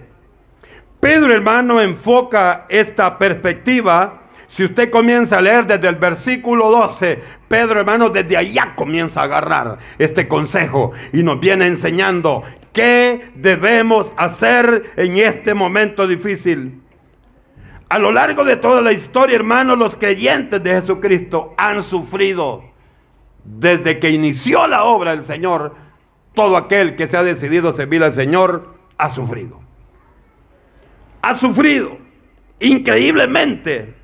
Pedro 1.00 1.34
hermano 1.34 1.80
enfoca 1.80 2.66
esta 2.70 3.18
perspectiva. 3.18 4.24
Si 4.48 4.64
usted 4.64 4.90
comienza 4.90 5.38
a 5.38 5.42
leer 5.42 5.68
desde 5.68 5.90
el 5.90 5.96
versículo 5.96 6.72
12, 6.72 7.22
Pedro 7.48 7.80
hermano 7.82 8.10
desde 8.10 8.38
allá 8.38 8.74
comienza 8.76 9.22
a 9.22 9.26
agarrar 9.26 9.78
este 10.00 10.28
consejo 10.28 10.94
y 11.12 11.22
nos 11.22 11.40
viene 11.40 11.68
enseñando 11.68 12.44
¿Qué 12.78 13.32
debemos 13.34 14.14
hacer 14.18 14.94
en 14.98 15.18
este 15.18 15.56
momento 15.56 16.06
difícil? 16.06 16.80
A 17.90 17.98
lo 17.98 18.12
largo 18.12 18.44
de 18.44 18.56
toda 18.56 18.84
la 18.84 18.92
historia, 18.92 19.36
hermanos, 19.36 19.80
los 19.80 19.96
creyentes 19.96 20.62
de 20.62 20.80
Jesucristo 20.80 21.56
han 21.58 21.82
sufrido 21.82 22.66
desde 23.44 23.98
que 23.98 24.12
inició 24.12 24.68
la 24.68 24.84
obra 24.84 25.16
del 25.16 25.26
Señor. 25.26 25.74
Todo 26.36 26.56
aquel 26.56 26.96
que 26.96 27.08
se 27.08 27.18
ha 27.18 27.24
decidido 27.24 27.74
servir 27.74 28.04
al 28.04 28.14
Señor 28.14 28.76
ha 29.00 29.10
sufrido. 29.10 29.60
Ha 31.24 31.34
sufrido 31.34 31.98
increíblemente 32.60 33.96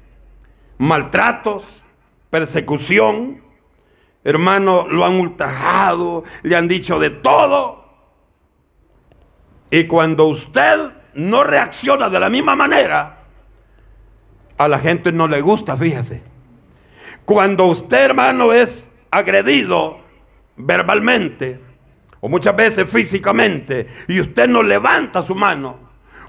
maltratos, 0.77 1.63
persecución. 2.29 3.41
Hermanos, 4.23 4.87
lo 4.89 5.05
han 5.05 5.19
ultrajado, 5.19 6.23
le 6.43 6.55
han 6.55 6.67
dicho 6.67 6.99
de 6.99 7.09
todo. 7.09 7.83
Y 9.69 9.85
cuando 9.85 10.25
usted 10.25 10.91
no 11.15 11.43
reacciona 11.43 12.09
de 12.09 12.19
la 12.19 12.29
misma 12.29 12.55
manera, 12.55 13.23
a 14.57 14.67
la 14.67 14.79
gente 14.79 15.11
no 15.11 15.27
le 15.27 15.41
gusta, 15.41 15.75
fíjese. 15.77 16.23
Cuando 17.25 17.65
usted, 17.65 18.05
hermano, 18.05 18.53
es 18.53 18.89
agredido 19.11 19.99
verbalmente 20.55 21.59
o 22.19 22.29
muchas 22.29 22.55
veces 22.55 22.89
físicamente 22.89 23.87
y 24.07 24.19
usted 24.19 24.47
no 24.47 24.63
levanta 24.63 25.23
su 25.23 25.35
mano, 25.35 25.77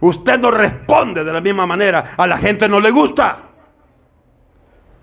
usted 0.00 0.38
no 0.38 0.50
responde 0.50 1.24
de 1.24 1.32
la 1.32 1.40
misma 1.40 1.66
manera, 1.66 2.14
a 2.16 2.26
la 2.26 2.38
gente 2.38 2.68
no 2.68 2.80
le 2.80 2.90
gusta. 2.90 3.38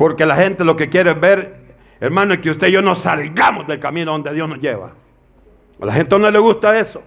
Porque 0.02 0.26
la 0.26 0.36
gente 0.36 0.66
lo 0.66 0.76
que 0.76 0.90
quiere 0.90 1.14
ver, 1.14 1.76
hermano, 2.00 2.34
es 2.34 2.40
que 2.40 2.50
usted 2.50 2.70
y 2.70 2.72
yo 2.72 2.82
no 2.82 2.96
salgamos 2.96 3.68
del 3.68 3.80
camino 3.80 4.14
donde 4.14 4.34
Dios 4.34 4.50
nos 4.50 4.60
lleva. 4.60 4.94
A 5.80 5.86
la 5.86 5.94
gente 5.94 6.18
no 6.18 6.32
le 6.32 6.40
gusta 6.40 6.80
eso. 6.80 7.04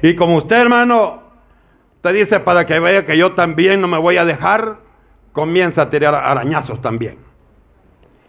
Y 0.00 0.14
como 0.14 0.36
usted, 0.36 0.54
hermano, 0.54 1.20
te 2.00 2.12
dice 2.12 2.38
para 2.38 2.64
que 2.64 2.78
vea 2.78 3.04
que 3.04 3.18
yo 3.18 3.32
también 3.32 3.80
no 3.80 3.88
me 3.88 3.98
voy 3.98 4.18
a 4.18 4.24
dejar, 4.24 4.76
comienza 5.32 5.82
a 5.82 5.90
tirar 5.90 6.14
arañazos 6.14 6.80
también. 6.80 7.18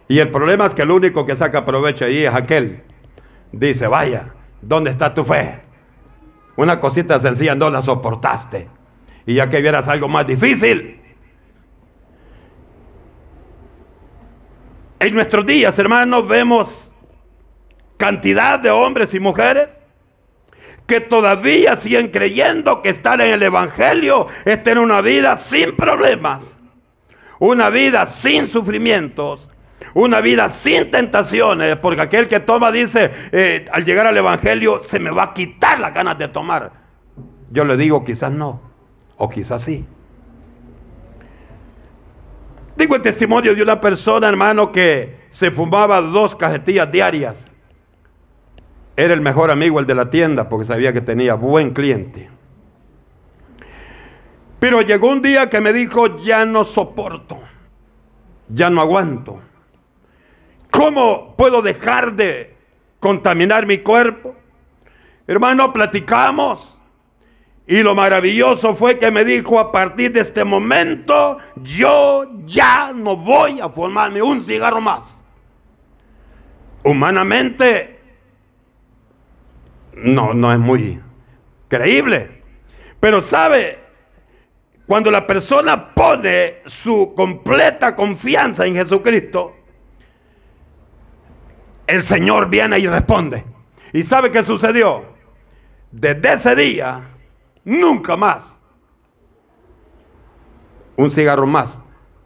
Y 0.08 0.18
el 0.18 0.30
problema 0.32 0.66
es 0.66 0.74
que 0.74 0.82
el 0.82 0.90
único 0.90 1.24
que 1.24 1.36
saca 1.36 1.64
provecho 1.64 2.06
ahí 2.06 2.24
es 2.24 2.34
aquel. 2.34 2.82
Dice, 3.52 3.86
vaya, 3.86 4.34
¿dónde 4.60 4.90
está 4.90 5.14
tu 5.14 5.22
fe? 5.22 5.60
Una 6.56 6.80
cosita 6.80 7.20
sencilla 7.20 7.54
no 7.54 7.70
la 7.70 7.82
soportaste. 7.82 8.66
Y 9.24 9.34
ya 9.34 9.48
que 9.48 9.60
vieras 9.60 9.86
algo 9.86 10.08
más 10.08 10.26
difícil. 10.26 10.99
En 15.00 15.14
nuestros 15.14 15.46
días, 15.46 15.78
hermanos, 15.78 16.28
vemos 16.28 16.92
cantidad 17.96 18.58
de 18.58 18.68
hombres 18.68 19.14
y 19.14 19.18
mujeres 19.18 19.70
que 20.86 21.00
todavía 21.00 21.76
siguen 21.76 22.08
creyendo 22.08 22.82
que 22.82 22.90
estar 22.90 23.18
en 23.22 23.32
el 23.32 23.42
Evangelio 23.42 24.26
es 24.44 24.62
tener 24.62 24.78
una 24.78 25.00
vida 25.00 25.38
sin 25.38 25.74
problemas, 25.74 26.58
una 27.38 27.70
vida 27.70 28.08
sin 28.08 28.46
sufrimientos, 28.48 29.48
una 29.94 30.20
vida 30.20 30.50
sin 30.50 30.90
tentaciones, 30.90 31.76
porque 31.76 32.02
aquel 32.02 32.28
que 32.28 32.40
toma 32.40 32.70
dice, 32.70 33.10
eh, 33.32 33.64
al 33.72 33.86
llegar 33.86 34.06
al 34.06 34.18
Evangelio 34.18 34.82
se 34.82 35.00
me 35.00 35.10
va 35.10 35.22
a 35.22 35.32
quitar 35.32 35.80
las 35.80 35.94
ganas 35.94 36.18
de 36.18 36.28
tomar. 36.28 36.72
Yo 37.50 37.64
le 37.64 37.78
digo, 37.78 38.04
quizás 38.04 38.32
no, 38.32 38.60
o 39.16 39.30
quizás 39.30 39.62
sí. 39.62 39.86
Digo 42.80 42.96
el 42.96 43.02
testimonio 43.02 43.54
de 43.54 43.62
una 43.62 43.78
persona, 43.78 44.26
hermano, 44.26 44.72
que 44.72 45.26
se 45.28 45.50
fumaba 45.50 46.00
dos 46.00 46.34
cajetillas 46.34 46.90
diarias 46.90 47.46
era 48.96 49.12
el 49.12 49.20
mejor 49.20 49.50
amigo 49.50 49.78
el 49.80 49.86
de 49.86 49.94
la 49.94 50.08
tienda 50.08 50.48
porque 50.48 50.64
sabía 50.64 50.90
que 50.90 51.02
tenía 51.02 51.34
buen 51.34 51.74
cliente. 51.74 52.30
Pero 54.58 54.80
llegó 54.80 55.10
un 55.10 55.20
día 55.20 55.50
que 55.50 55.60
me 55.60 55.74
dijo, 55.74 56.16
ya 56.16 56.46
no 56.46 56.64
soporto, 56.64 57.38
ya 58.48 58.70
no 58.70 58.80
aguanto. 58.80 59.42
¿Cómo 60.70 61.36
puedo 61.36 61.60
dejar 61.60 62.14
de 62.14 62.56
contaminar 62.98 63.66
mi 63.66 63.80
cuerpo? 63.80 64.34
Hermano, 65.26 65.70
platicamos. 65.70 66.79
Y 67.70 67.84
lo 67.84 67.94
maravilloso 67.94 68.74
fue 68.74 68.98
que 68.98 69.12
me 69.12 69.24
dijo, 69.24 69.60
a 69.60 69.70
partir 69.70 70.10
de 70.10 70.22
este 70.22 70.42
momento, 70.42 71.38
yo 71.62 72.28
ya 72.44 72.92
no 72.92 73.16
voy 73.16 73.60
a 73.60 73.68
formarme 73.68 74.20
un 74.20 74.42
cigarro 74.42 74.80
más. 74.80 75.22
Humanamente 76.82 78.00
no, 79.92 80.34
no 80.34 80.52
es 80.52 80.58
muy 80.58 81.00
creíble. 81.68 82.42
Pero 82.98 83.22
sabe, 83.22 83.78
cuando 84.84 85.12
la 85.12 85.24
persona 85.24 85.94
pone 85.94 86.62
su 86.66 87.14
completa 87.14 87.94
confianza 87.94 88.66
en 88.66 88.74
Jesucristo, 88.74 89.54
el 91.86 92.02
Señor 92.02 92.48
viene 92.48 92.80
y 92.80 92.88
responde. 92.88 93.44
¿Y 93.92 94.02
sabe 94.02 94.32
qué 94.32 94.42
sucedió? 94.42 95.04
Desde 95.92 96.32
ese 96.32 96.56
día 96.56 97.10
nunca 97.64 98.16
más 98.16 98.56
un 101.00 101.10
cigarro 101.10 101.46
más 101.46 101.80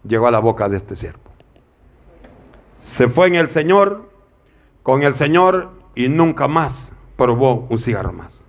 llegó 0.07 0.27
a 0.27 0.31
la 0.31 0.41
boca 0.41 0.69
de 0.69 0.77
este 0.77 0.97
siervo. 0.97 1.21
Se 2.83 3.09
fue 3.09 3.29
en 3.29 3.37
el 3.37 3.49
Señor, 3.49 4.11
con 4.83 5.03
el 5.03 5.15
Señor 5.15 5.71
y 5.95 6.09
nunca 6.09 6.49
más 6.49 6.93
probó 7.17 7.67
un 7.71 7.79
cigarro 7.79 8.13
más. 8.13 8.45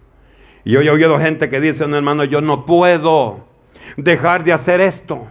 Y 0.63 0.75
hoy 0.75 0.87
he 0.87 0.91
oído 0.91 1.19
gente 1.19 1.47
que 1.47 1.61
dice, 1.61 1.87
no 1.87 1.95
hermano, 1.95 2.23
yo 2.23 2.41
no 2.41 2.65
puedo 2.65 3.45
dejar 3.97 4.43
de 4.43 4.53
hacer 4.53 4.81
esto. 4.81 5.27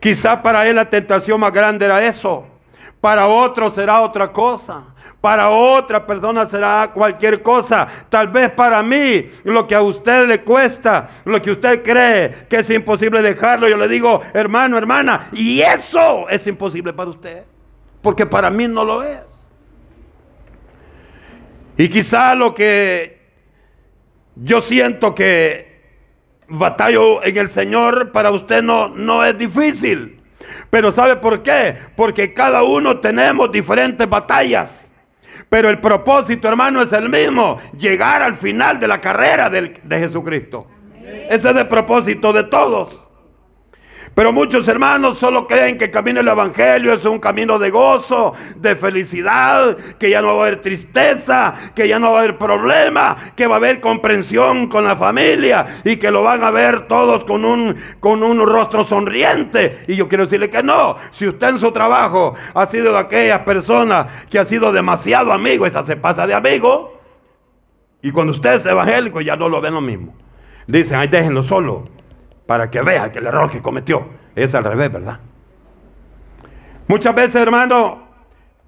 Quizá 0.00 0.42
para 0.42 0.66
él 0.66 0.76
la 0.76 0.88
tentación 0.88 1.40
más 1.40 1.52
grande 1.52 1.84
era 1.84 2.04
eso. 2.06 2.46
Para 3.04 3.26
otro 3.26 3.70
será 3.70 4.00
otra 4.00 4.32
cosa. 4.32 4.82
Para 5.20 5.50
otra 5.50 6.06
persona 6.06 6.46
será 6.48 6.90
cualquier 6.94 7.42
cosa. 7.42 7.86
Tal 8.08 8.28
vez 8.28 8.48
para 8.52 8.82
mí, 8.82 9.30
lo 9.42 9.66
que 9.66 9.74
a 9.74 9.82
usted 9.82 10.26
le 10.26 10.40
cuesta, 10.40 11.10
lo 11.26 11.42
que 11.42 11.50
usted 11.50 11.82
cree 11.82 12.46
que 12.48 12.60
es 12.60 12.70
imposible 12.70 13.20
dejarlo, 13.20 13.68
yo 13.68 13.76
le 13.76 13.88
digo, 13.88 14.22
hermano, 14.32 14.78
hermana, 14.78 15.28
y 15.32 15.60
eso 15.60 16.26
es 16.30 16.46
imposible 16.46 16.94
para 16.94 17.10
usted. 17.10 17.44
Porque 18.00 18.24
para 18.24 18.48
mí 18.48 18.66
no 18.68 18.86
lo 18.86 19.02
es. 19.02 19.20
Y 21.76 21.90
quizá 21.90 22.34
lo 22.34 22.54
que 22.54 23.20
yo 24.34 24.62
siento 24.62 25.14
que 25.14 25.78
batallo 26.48 27.22
en 27.22 27.36
el 27.36 27.50
Señor 27.50 28.12
para 28.12 28.30
usted 28.30 28.62
no, 28.62 28.88
no 28.88 29.22
es 29.22 29.36
difícil. 29.36 30.23
Pero 30.70 30.92
¿sabe 30.92 31.16
por 31.16 31.42
qué? 31.42 31.76
Porque 31.96 32.32
cada 32.32 32.62
uno 32.62 32.98
tenemos 33.00 33.50
diferentes 33.52 34.08
batallas. 34.08 34.88
Pero 35.48 35.68
el 35.68 35.78
propósito, 35.78 36.48
hermano, 36.48 36.82
es 36.82 36.92
el 36.92 37.08
mismo. 37.08 37.58
Llegar 37.78 38.22
al 38.22 38.36
final 38.36 38.78
de 38.80 38.88
la 38.88 39.00
carrera 39.00 39.50
de 39.50 39.98
Jesucristo. 39.98 40.66
Ese 41.28 41.50
es 41.50 41.56
el 41.56 41.68
propósito 41.68 42.32
de 42.32 42.44
todos. 42.44 43.03
Pero 44.14 44.32
muchos 44.32 44.68
hermanos 44.68 45.18
solo 45.18 45.46
creen 45.46 45.76
que 45.76 45.86
el 45.86 45.90
camino 45.90 46.20
del 46.20 46.28
Evangelio 46.28 46.92
es 46.92 47.04
un 47.04 47.18
camino 47.18 47.58
de 47.58 47.70
gozo, 47.70 48.34
de 48.54 48.76
felicidad, 48.76 49.76
que 49.98 50.10
ya 50.10 50.22
no 50.22 50.28
va 50.28 50.44
a 50.44 50.46
haber 50.46 50.60
tristeza, 50.60 51.54
que 51.74 51.88
ya 51.88 51.98
no 51.98 52.12
va 52.12 52.20
a 52.20 52.22
haber 52.22 52.38
problema, 52.38 53.16
que 53.34 53.48
va 53.48 53.56
a 53.56 53.58
haber 53.58 53.80
comprensión 53.80 54.68
con 54.68 54.84
la 54.84 54.94
familia 54.94 55.80
y 55.84 55.96
que 55.96 56.12
lo 56.12 56.22
van 56.22 56.44
a 56.44 56.52
ver 56.52 56.86
todos 56.86 57.24
con 57.24 57.44
un, 57.44 57.74
con 57.98 58.22
un 58.22 58.46
rostro 58.46 58.84
sonriente. 58.84 59.84
Y 59.88 59.96
yo 59.96 60.08
quiero 60.08 60.24
decirle 60.24 60.48
que 60.48 60.62
no, 60.62 60.96
si 61.10 61.26
usted 61.26 61.48
en 61.48 61.58
su 61.58 61.72
trabajo 61.72 62.34
ha 62.54 62.66
sido 62.66 62.92
de 62.92 62.98
aquella 62.98 63.44
persona 63.44 64.06
que 64.30 64.38
ha 64.38 64.44
sido 64.44 64.72
demasiado 64.72 65.32
amigo, 65.32 65.66
esa 65.66 65.84
se 65.84 65.96
pasa 65.96 66.24
de 66.24 66.34
amigo, 66.34 67.00
y 68.00 68.12
cuando 68.12 68.32
usted 68.32 68.60
es 68.60 68.66
evangélico 68.66 69.20
ya 69.20 69.34
no 69.34 69.48
lo 69.48 69.60
ven 69.60 69.74
lo 69.74 69.80
mismo. 69.80 70.14
Dicen, 70.68 70.98
ay, 70.98 71.08
déjenlo 71.08 71.42
solo 71.42 71.94
para 72.46 72.70
que 72.70 72.82
vea 72.82 73.10
que 73.10 73.18
el 73.18 73.26
error 73.26 73.50
que 73.50 73.62
cometió 73.62 74.06
es 74.34 74.54
al 74.54 74.64
revés, 74.64 74.92
¿verdad? 74.92 75.20
Muchas 76.86 77.14
veces, 77.14 77.36
hermano, 77.36 78.04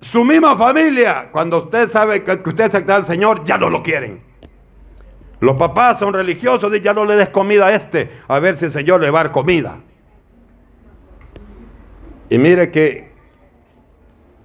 su 0.01 0.25
misma 0.25 0.57
familia, 0.57 1.29
cuando 1.31 1.65
usted 1.65 1.91
sabe 1.91 2.23
que 2.23 2.33
usted 2.33 2.65
acepta 2.65 2.97
al 2.97 3.07
Señor, 3.07 3.45
ya 3.45 3.59
no 3.59 3.69
lo 3.69 3.83
quieren. 3.83 4.23
Los 5.41 5.57
papás 5.57 5.99
son 5.99 6.15
religiosos 6.15 6.75
y 6.75 6.81
ya 6.81 6.95
no 6.95 7.05
le 7.05 7.17
des 7.17 7.29
comida 7.29 7.67
a 7.67 7.75
este, 7.75 8.11
a 8.27 8.39
ver 8.39 8.57
si 8.57 8.67
el 8.67 8.73
Señor 8.73 9.01
le 9.01 9.11
va 9.11 9.21
a 9.21 9.23
dar 9.25 9.33
comida. 9.33 9.81
Y 12.31 12.39
mire 12.39 12.71
que 12.71 13.13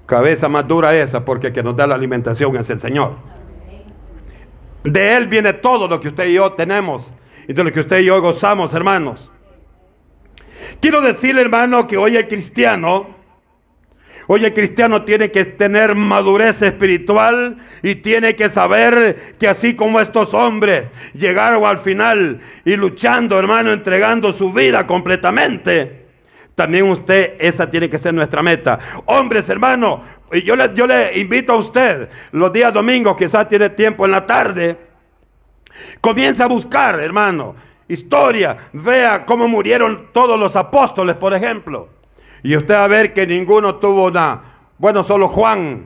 cabeza 0.05 0.50
más 0.50 0.67
dura 0.67 0.93
esa, 0.93 1.23
porque 1.23 1.53
que 1.53 1.63
nos 1.63 1.75
da 1.75 1.88
la 1.88 1.95
alimentación 1.95 2.55
es 2.57 2.69
el 2.69 2.81
Señor. 2.81 3.15
De 4.83 5.15
Él 5.15 5.27
viene 5.27 5.53
todo 5.53 5.88
lo 5.88 6.01
que 6.01 6.09
usted 6.09 6.27
y 6.27 6.33
yo 6.33 6.51
tenemos 6.53 7.11
y 7.48 7.53
de 7.53 7.63
lo 7.63 7.71
que 7.71 7.81
usted 7.81 8.00
y 8.00 8.05
yo 8.05 8.21
gozamos, 8.21 8.74
hermanos. 8.74 9.31
Quiero 10.79 11.01
decirle, 11.01 11.41
hermano, 11.41 11.88
que 11.88 11.98
hoy 11.98 12.17
el 12.17 12.27
cristiano, 12.27 13.08
hoy 14.27 14.45
el 14.45 14.54
cristiano 14.54 15.04
tiene 15.04 15.32
que 15.32 15.45
tener 15.45 15.95
madurez 15.95 16.62
espiritual 16.62 17.58
y 17.84 17.95
tiene 17.95 18.36
que 18.36 18.49
saber 18.49 19.36
que 19.39 19.47
así 19.47 19.75
como 19.75 19.99
estos 19.99 20.34
hombres 20.34 20.89
llegaron 21.13 21.65
al 21.65 21.80
final 21.80 22.39
y 22.65 22.75
luchando, 22.75 23.38
hermano, 23.38 23.73
entregando 23.73 24.34
su 24.34 24.51
vida 24.51 24.88
completamente, 24.88 26.06
también 26.56 26.89
usted, 26.89 27.36
esa 27.39 27.69
tiene 27.69 27.89
que 27.89 27.97
ser 27.97 28.13
nuestra 28.13 28.43
meta. 28.43 28.77
Hombres, 29.06 29.49
hermano, 29.49 30.04
yo 30.45 30.56
le, 30.56 30.71
yo 30.73 30.86
le 30.86 31.17
invito 31.19 31.54
a 31.54 31.58
usted 31.58 32.10
los 32.32 32.54
días 32.54 32.73
domingos, 32.73 33.17
quizás 33.17 33.49
tiene 33.49 33.69
tiempo 33.69 34.06
en 34.06 34.12
la 34.12 34.25
tarde, 34.25 34.77
Comienza 35.99 36.45
a 36.45 36.47
buscar, 36.47 36.99
hermano, 36.99 37.55
historia. 37.88 38.57
Vea 38.73 39.25
cómo 39.25 39.47
murieron 39.47 40.10
todos 40.13 40.39
los 40.39 40.55
apóstoles, 40.55 41.15
por 41.15 41.34
ejemplo. 41.34 41.89
Y 42.43 42.55
usted 42.55 42.73
va 42.73 42.86
a 42.86 42.89
ver 42.89 43.13
que 43.13 43.27
ninguno 43.27 43.75
tuvo 43.75 44.05
una... 44.05 44.41
Bueno, 44.77 45.03
solo 45.03 45.27
Juan. 45.27 45.86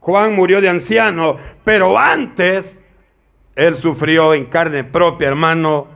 Juan 0.00 0.34
murió 0.34 0.60
de 0.60 0.68
anciano, 0.68 1.36
pero 1.64 1.98
antes 1.98 2.78
él 3.54 3.76
sufrió 3.76 4.34
en 4.34 4.46
carne 4.46 4.84
propia, 4.84 5.28
hermano. 5.28 5.86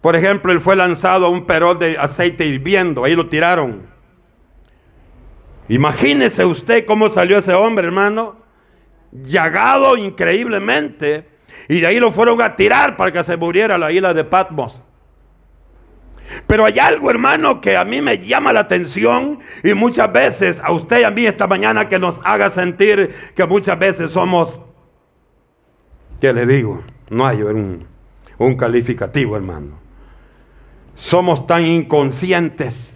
Por 0.00 0.14
ejemplo, 0.16 0.52
él 0.52 0.60
fue 0.60 0.76
lanzado 0.76 1.26
a 1.26 1.28
un 1.28 1.46
perol 1.46 1.78
de 1.78 1.96
aceite 1.98 2.44
hirviendo, 2.44 3.04
ahí 3.04 3.14
lo 3.14 3.28
tiraron. 3.28 3.86
Imagínese 5.68 6.44
usted 6.44 6.84
cómo 6.84 7.08
salió 7.08 7.38
ese 7.38 7.54
hombre, 7.54 7.86
hermano, 7.86 8.36
llagado 9.10 9.96
increíblemente, 9.96 11.28
y 11.68 11.80
de 11.80 11.86
ahí 11.86 12.00
lo 12.00 12.12
fueron 12.12 12.40
a 12.42 12.56
tirar 12.56 12.96
para 12.96 13.12
que 13.12 13.24
se 13.24 13.36
muriera 13.36 13.78
la 13.78 13.92
isla 13.92 14.14
de 14.14 14.24
Patmos. 14.24 14.82
Pero 16.46 16.64
hay 16.64 16.78
algo, 16.78 17.10
hermano, 17.10 17.60
que 17.60 17.76
a 17.76 17.84
mí 17.84 18.00
me 18.00 18.18
llama 18.18 18.52
la 18.52 18.60
atención 18.60 19.40
y 19.62 19.74
muchas 19.74 20.12
veces 20.12 20.60
a 20.62 20.72
usted 20.72 21.00
y 21.00 21.04
a 21.04 21.10
mí 21.10 21.26
esta 21.26 21.46
mañana 21.46 21.88
que 21.88 21.98
nos 21.98 22.18
haga 22.24 22.50
sentir 22.50 23.14
que 23.34 23.46
muchas 23.46 23.78
veces 23.78 24.12
somos, 24.12 24.60
¿qué 26.20 26.32
le 26.32 26.46
digo? 26.46 26.82
No 27.10 27.26
hay 27.26 27.42
un, 27.42 27.86
un 28.38 28.56
calificativo, 28.56 29.36
hermano. 29.36 29.78
Somos 30.94 31.46
tan 31.46 31.66
inconscientes 31.66 32.91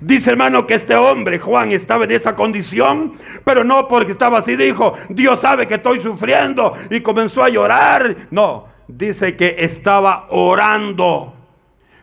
Dice 0.00 0.30
hermano 0.30 0.66
que 0.66 0.74
este 0.74 0.94
hombre, 0.94 1.38
Juan, 1.38 1.72
estaba 1.72 2.04
en 2.04 2.12
esa 2.12 2.36
condición, 2.36 3.14
pero 3.44 3.64
no 3.64 3.88
porque 3.88 4.12
estaba 4.12 4.38
así, 4.38 4.56
dijo, 4.56 4.94
Dios 5.08 5.40
sabe 5.40 5.66
que 5.66 5.74
estoy 5.74 6.00
sufriendo 6.00 6.74
y 6.90 7.00
comenzó 7.00 7.42
a 7.42 7.48
llorar. 7.48 8.28
No, 8.30 8.66
dice 8.88 9.36
que 9.36 9.56
estaba 9.58 10.26
orando. 10.30 11.34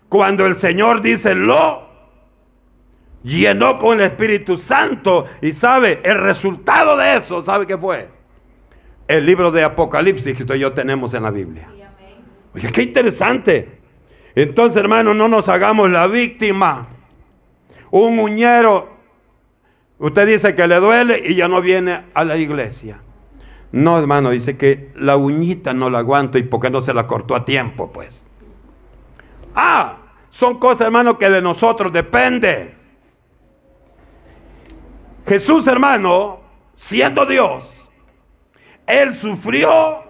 Cuando 0.10 0.46
el 0.46 0.56
Señor 0.56 1.02
dice 1.02 1.36
lo, 1.36 1.88
llenó 3.24 3.78
con 3.78 4.00
el 4.00 4.08
Espíritu 4.08 4.58
Santo 4.58 5.26
y 5.42 5.54
sabe, 5.54 6.00
el 6.04 6.20
resultado 6.20 6.96
de 6.98 7.18
eso, 7.18 7.44
¿sabe 7.44 7.68
qué 7.68 7.78
fue? 7.78 8.10
El 9.08 9.26
libro 9.26 9.52
de 9.52 9.64
Apocalipsis 9.64 10.36
que 10.36 10.44
usted 10.44 10.56
y 10.56 10.60
yo 10.60 10.74
tenemos 10.74 11.14
en 11.14 11.24
la 11.24 11.32
Biblia. 11.32 11.70
Oye, 12.54 12.72
qué 12.72 12.84
interesante. 12.84 13.80
Entonces, 14.36 14.78
hermano, 14.78 15.14
no 15.14 15.28
nos 15.28 15.50
hagamos 15.50 15.90
la 15.90 16.08
víctima 16.08 16.88
un 18.06 18.20
uñero, 18.20 18.90
usted 20.00 20.28
dice 20.28 20.56
que 20.56 20.68
le 20.68 20.80
duele 20.80 21.22
y 21.26 21.36
ya 21.36 21.48
no 21.48 21.62
viene 21.62 22.06
a 22.14 22.24
la 22.24 22.38
iglesia. 22.38 23.00
No, 23.72 24.00
hermano, 24.00 24.30
dice 24.30 24.58
que 24.58 24.92
la 24.96 25.18
uñita 25.18 25.74
no 25.74 25.90
la 25.90 26.00
aguanto 26.00 26.38
y 26.38 26.44
porque 26.44 26.70
no 26.70 26.82
se 26.82 26.94
la 26.94 27.06
cortó 27.06 27.36
a 27.36 27.46
tiempo, 27.46 27.92
pues. 27.92 28.26
Ah, 29.56 29.98
son 30.30 30.60
cosas, 30.60 30.88
hermano, 30.88 31.18
que 31.18 31.30
de 31.30 31.42
nosotros 31.42 31.92
depende. 31.92 32.76
Jesús, 35.28 35.68
hermano, 35.68 36.40
siendo 36.76 37.26
Dios, 37.26 37.74
Él 38.86 39.16
sufrió 39.16 40.04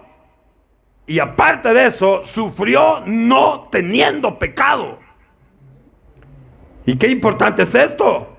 y 1.06 1.18
aparte 1.18 1.72
de 1.72 1.86
eso, 1.86 2.24
sufrió 2.26 3.02
no 3.06 3.68
teniendo 3.72 4.38
pecado. 4.38 4.98
¿Y 6.88 6.96
qué 6.96 7.08
importante 7.08 7.64
es 7.64 7.74
esto? 7.74 8.34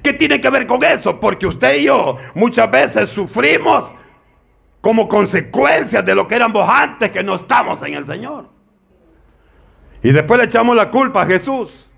¿Qué 0.00 0.12
tiene 0.12 0.40
que 0.40 0.48
ver 0.48 0.64
con 0.64 0.84
eso? 0.84 1.18
Porque 1.18 1.48
usted 1.48 1.78
y 1.78 1.86
yo 1.86 2.18
muchas 2.36 2.70
veces 2.70 3.08
sufrimos 3.08 3.92
como 4.80 5.08
consecuencia 5.08 6.02
de 6.02 6.14
lo 6.14 6.28
que 6.28 6.36
éramos 6.36 6.70
antes 6.72 7.10
que 7.10 7.24
no 7.24 7.34
estamos 7.34 7.82
en 7.82 7.94
el 7.94 8.06
Señor. 8.06 8.48
Y 10.04 10.12
después 10.12 10.38
le 10.38 10.46
echamos 10.46 10.76
la 10.76 10.88
culpa 10.88 11.22
a 11.22 11.26
Jesús. 11.26 11.92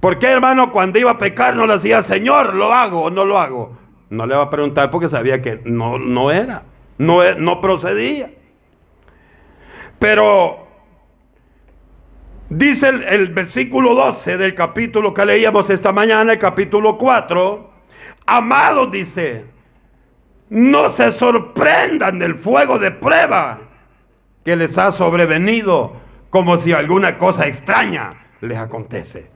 ¿Por 0.00 0.18
qué, 0.18 0.28
hermano, 0.28 0.72
cuando 0.72 0.98
iba 0.98 1.10
a 1.10 1.18
pecar 1.18 1.54
no 1.54 1.66
le 1.66 1.74
decía, 1.74 2.02
Señor, 2.02 2.54
lo 2.54 2.72
hago 2.72 3.02
o 3.02 3.10
no 3.10 3.26
lo 3.26 3.38
hago? 3.38 3.76
No 4.08 4.24
le 4.24 4.36
va 4.36 4.44
a 4.44 4.50
preguntar 4.50 4.90
porque 4.90 5.10
sabía 5.10 5.42
que 5.42 5.60
no, 5.66 5.98
no 5.98 6.30
era, 6.30 6.62
no, 6.96 7.20
no 7.34 7.60
procedía. 7.60 8.30
Pero 9.98 10.69
Dice 12.50 12.88
el, 12.88 13.28
versículo 13.28 13.94
12 13.94 14.36
del 14.36 14.56
capítulo 14.56 15.14
que 15.14 15.24
leíamos 15.24 15.70
esta 15.70 15.92
mañana, 15.92 16.32
el 16.32 16.38
capítulo 16.40 16.98
4. 16.98 17.70
Amados, 18.26 18.90
dice, 18.90 19.44
no 20.48 20.90
se 20.90 21.12
sorprendan 21.12 22.18
del 22.18 22.34
fuego 22.34 22.80
de 22.80 22.90
prueba 22.90 23.60
que 24.44 24.56
les 24.56 24.76
ha 24.78 24.90
sobrevenido 24.90 25.92
como 26.28 26.58
si 26.58 26.72
alguna 26.72 27.18
cosa 27.18 27.46
extraña 27.46 28.14
les 28.40 28.58
acontece. 28.58 29.30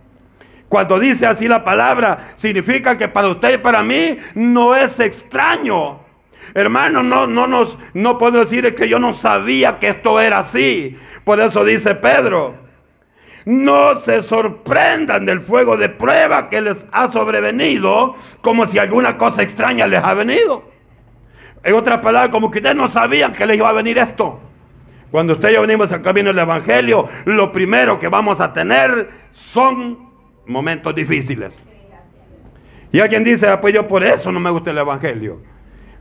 Cuando 0.68 0.98
dice 0.98 1.24
así 1.24 1.46
la 1.46 1.62
palabra, 1.62 2.32
significa 2.34 2.98
que 2.98 3.06
para 3.06 3.28
usted 3.28 3.54
y 3.54 3.58
para 3.58 3.84
mí 3.84 4.18
no 4.34 4.74
es 4.74 4.98
extraño. 4.98 6.00
Hermano, 6.52 7.04
no, 7.04 7.28
no, 7.28 7.46
nos, 7.46 7.78
no 7.94 8.18
puedo 8.18 8.40
decir 8.40 8.74
que 8.74 8.88
yo 8.88 8.98
no 8.98 9.14
sabía 9.14 9.78
que 9.78 9.90
esto 9.90 10.20
era 10.20 10.40
así. 10.40 10.98
Por 11.22 11.38
eso 11.38 11.64
dice 11.64 11.94
Pedro, 11.94 12.63
no 13.44 13.96
se 13.96 14.22
sorprendan 14.22 15.26
del 15.26 15.40
fuego 15.40 15.76
de 15.76 15.88
prueba 15.88 16.48
que 16.48 16.60
les 16.60 16.86
ha 16.92 17.10
sobrevenido 17.10 18.14
como 18.40 18.66
si 18.66 18.78
alguna 18.78 19.18
cosa 19.18 19.42
extraña 19.42 19.86
les 19.86 20.02
ha 20.02 20.14
venido. 20.14 20.64
En 21.62 21.74
otras 21.74 21.98
palabras, 21.98 22.30
como 22.30 22.50
que 22.50 22.58
ustedes 22.58 22.76
no 22.76 22.88
sabían 22.88 23.32
que 23.32 23.46
les 23.46 23.56
iba 23.56 23.68
a 23.68 23.72
venir 23.72 23.98
esto. 23.98 24.40
Cuando 25.10 25.34
usted 25.34 25.50
y 25.50 25.54
yo 25.54 25.60
venimos 25.60 25.92
al 25.92 26.02
camino 26.02 26.30
del 26.30 26.40
Evangelio, 26.40 27.08
lo 27.24 27.52
primero 27.52 27.98
que 27.98 28.08
vamos 28.08 28.40
a 28.40 28.52
tener 28.52 29.10
son 29.32 30.10
momentos 30.46 30.94
difíciles. 30.94 31.56
Y 32.92 33.00
alguien 33.00 33.24
dice, 33.24 33.48
ah, 33.48 33.60
pues 33.60 33.74
yo 33.74 33.86
por 33.86 34.04
eso 34.04 34.30
no 34.30 34.40
me 34.40 34.50
gusta 34.50 34.70
el 34.70 34.78
Evangelio. 34.78 35.40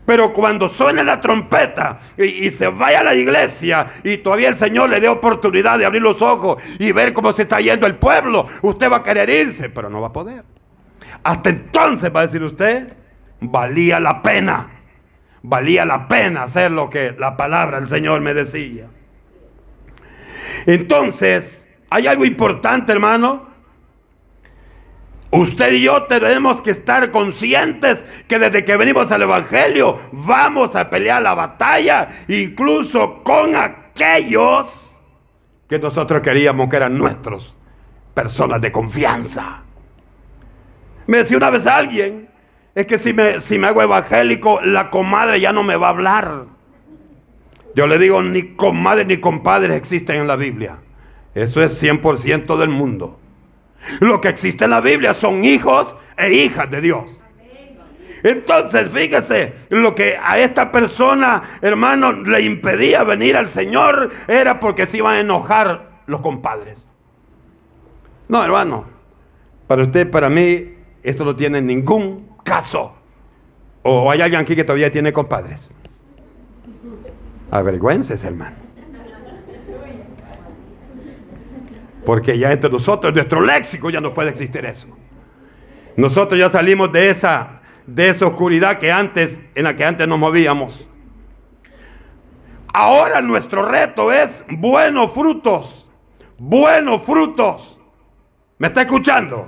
Pero 0.05 0.33
cuando 0.33 0.67
suene 0.67 1.03
la 1.03 1.21
trompeta 1.21 1.99
y, 2.17 2.51
se 2.51 2.67
vaya 2.67 2.99
a 2.99 3.03
la 3.03 3.15
iglesia 3.15 3.87
y 4.03 4.17
todavía 4.17 4.49
el 4.49 4.57
Señor 4.57 4.89
le 4.89 4.99
dé 4.99 5.07
oportunidad 5.07 5.79
de 5.79 5.85
abrir 5.85 6.01
los 6.01 6.21
ojos 6.21 6.61
y 6.77 6.91
ver 6.91 7.13
cómo 7.13 7.31
se 7.31 7.43
está 7.43 7.61
yendo 7.61 7.87
el 7.87 7.95
pueblo, 7.95 8.47
usted 8.61 8.91
va 8.91 8.97
a 8.97 9.03
querer 9.03 9.29
irse, 9.29 9.69
pero 9.69 9.89
no 9.89 10.01
va 10.01 10.07
a 10.07 10.13
poder. 10.13 10.43
Hasta 11.23 11.49
entonces 11.49 12.13
va 12.13 12.21
a 12.21 12.23
decir 12.23 12.43
usted, 12.43 12.93
valía 13.39 13.99
la 14.01 14.21
pena, 14.21 14.71
valía 15.41 15.85
la 15.85 16.07
pena 16.07 16.43
hacer 16.43 16.71
lo 16.71 16.89
que 16.89 17.15
la 17.17 17.37
palabra 17.37 17.79
del 17.79 17.87
Señor 17.87 18.19
me 18.19 18.33
decía. 18.33 18.87
Entonces, 20.65 21.65
hay 21.89 22.07
algo 22.07 22.25
importante, 22.25 22.91
hermano. 22.91 23.52
Usted 25.33 25.71
y 25.71 25.81
yo 25.81 26.03
tenemos 26.03 26.61
que 26.61 26.69
estar 26.69 27.09
conscientes 27.09 28.05
que 28.27 28.37
desde 28.37 28.63
que 28.63 28.77
venimos 28.77 29.11
al 29.11 29.23
Evangelio 29.23 29.99
vamos 30.11 30.75
a 30.75 30.91
pelear 30.91 31.23
la 31.23 31.33
batalla, 31.33 32.07
incluso 32.27 33.23
con 33.23 33.55
aquellos 33.55 34.91
que 35.67 35.79
nosotros 35.79 36.21
queríamos 36.21 36.69
que 36.69 36.75
eran 36.75 36.95
nuestros, 36.95 37.55
personas 38.13 38.61
de 38.61 38.71
confianza. 38.71 39.63
Me 41.07 41.17
decía 41.17 41.37
una 41.37 41.49
vez 41.49 41.65
alguien, 41.65 42.29
es 42.75 42.85
que 42.85 42.99
si 42.99 43.11
me, 43.11 43.39
si 43.39 43.57
me 43.57 43.65
hago 43.65 43.81
evangélico, 43.81 44.61
la 44.61 44.91
comadre 44.91 45.39
ya 45.39 45.51
no 45.51 45.63
me 45.63 45.77
va 45.77 45.87
a 45.87 45.89
hablar. 45.89 46.43
Yo 47.73 47.87
le 47.87 47.97
digo, 47.97 48.21
ni 48.21 48.53
comadre 48.53 49.03
ni 49.03 49.17
compadres 49.17 49.75
existen 49.75 50.17
en 50.21 50.27
la 50.27 50.35
Biblia. 50.35 50.77
Eso 51.33 51.63
es 51.63 51.81
100% 51.81 52.55
del 52.55 52.69
mundo. 52.69 53.19
Lo 53.99 54.21
que 54.21 54.29
existe 54.29 54.65
en 54.65 54.71
la 54.71 54.81
Biblia 54.81 55.13
son 55.13 55.43
hijos 55.43 55.95
e 56.17 56.33
hijas 56.33 56.69
de 56.69 56.81
Dios. 56.81 57.19
Entonces, 58.23 58.89
fíjese, 58.89 59.53
lo 59.69 59.93
que 59.93 60.17
a 60.21 60.39
esta 60.39 60.71
persona, 60.71 61.43
hermano, 61.61 62.13
le 62.13 62.41
impedía 62.41 63.03
venir 63.03 63.35
al 63.35 63.49
Señor 63.49 64.09
era 64.27 64.59
porque 64.61 64.87
se 64.87 64.97
iban 64.97 65.15
a 65.15 65.19
enojar 65.19 65.89
los 66.05 66.21
compadres. 66.21 66.87
No, 68.29 68.41
hermano, 68.41 68.85
para 69.67 69.83
usted, 69.83 70.09
para 70.09 70.29
mí, 70.29 70.73
esto 71.03 71.25
no 71.25 71.35
tiene 71.35 71.61
ningún 71.61 72.29
caso. 72.43 72.93
O 73.83 74.09
hay 74.09 74.21
alguien 74.21 74.41
aquí 74.41 74.55
que 74.55 74.63
todavía 74.63 74.89
tiene 74.89 75.11
compadres. 75.11 75.69
Avergüences, 77.51 78.23
hermano. 78.23 78.55
Porque 82.05 82.37
ya 82.37 82.51
entre 82.51 82.69
nosotros, 82.69 83.13
nuestro 83.13 83.41
léxico 83.41 83.89
ya 83.89 84.01
no 84.01 84.13
puede 84.13 84.29
existir 84.29 84.65
eso. 84.65 84.87
Nosotros 85.95 86.39
ya 86.39 86.49
salimos 86.49 86.91
de 86.91 87.09
esa, 87.09 87.61
de 87.85 88.09
esa 88.09 88.27
oscuridad 88.27 88.79
que 88.79 88.91
antes, 88.91 89.39
en 89.55 89.63
la 89.63 89.75
que 89.75 89.85
antes 89.85 90.07
nos 90.07 90.19
movíamos. 90.19 90.87
Ahora 92.73 93.21
nuestro 93.21 93.65
reto 93.69 94.11
es 94.11 94.43
buenos 94.49 95.13
frutos. 95.13 95.87
Buenos 96.37 97.03
frutos. 97.03 97.79
¿Me 98.57 98.67
está 98.67 98.81
escuchando? 98.81 99.47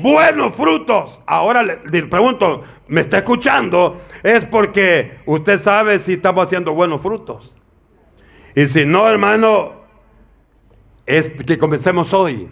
Buenos 0.00 0.54
frutos. 0.54 1.20
Ahora 1.26 1.62
le, 1.62 1.80
le, 1.90 2.04
pregunto, 2.04 2.62
¿me 2.86 3.00
está 3.00 3.18
escuchando? 3.18 4.00
Es 4.22 4.44
porque 4.44 5.18
usted 5.26 5.60
sabe 5.60 5.98
si 5.98 6.14
estamos 6.14 6.44
haciendo 6.44 6.72
buenos 6.72 7.02
frutos. 7.02 7.56
Y 8.54 8.66
si 8.66 8.86
no, 8.86 9.08
hermano, 9.08 9.75
es 11.06 11.30
que 11.30 11.56
comencemos 11.56 12.12
hoy. 12.12 12.48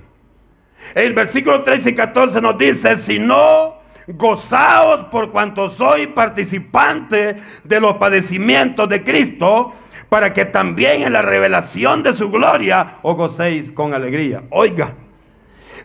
El 0.94 1.12
versículo 1.12 1.62
13 1.62 1.90
y 1.90 1.94
14 1.94 2.40
nos 2.40 2.56
dice, 2.56 2.96
si 2.96 3.18
no, 3.18 3.76
gozaos 4.06 5.06
por 5.06 5.30
cuanto 5.30 5.68
soy 5.68 6.06
participante 6.08 7.36
de 7.64 7.80
los 7.80 7.94
padecimientos 7.94 8.88
de 8.88 9.02
Cristo, 9.02 9.74
para 10.08 10.32
que 10.32 10.44
también 10.44 11.02
en 11.02 11.12
la 11.12 11.22
revelación 11.22 12.02
de 12.02 12.12
su 12.12 12.30
gloria 12.30 12.98
os 13.02 13.16
gocéis 13.16 13.72
con 13.72 13.94
alegría. 13.94 14.44
Oiga, 14.50 14.94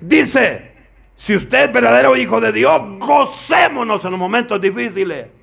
dice, 0.01 0.73
si 1.15 1.35
usted 1.35 1.65
es 1.65 1.73
verdadero 1.73 2.15
hijo 2.15 2.39
de 2.39 2.51
Dios, 2.51 2.81
gocémonos 2.99 4.05
en 4.05 4.11
los 4.11 4.19
momentos 4.19 4.61
difíciles. 4.61 5.38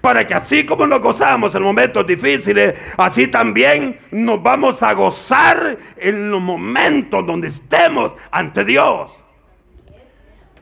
Para 0.00 0.26
que 0.26 0.34
así 0.34 0.66
como 0.66 0.86
nos 0.86 1.00
gozamos 1.00 1.54
en 1.54 1.62
momentos 1.62 2.06
difíciles, 2.06 2.74
así 2.96 3.28
también 3.28 3.98
nos 4.10 4.42
vamos 4.42 4.82
a 4.82 4.92
gozar 4.92 5.76
en 5.96 6.30
los 6.30 6.40
momentos 6.40 7.26
donde 7.26 7.48
estemos 7.48 8.12
ante 8.30 8.64
Dios. 8.64 9.10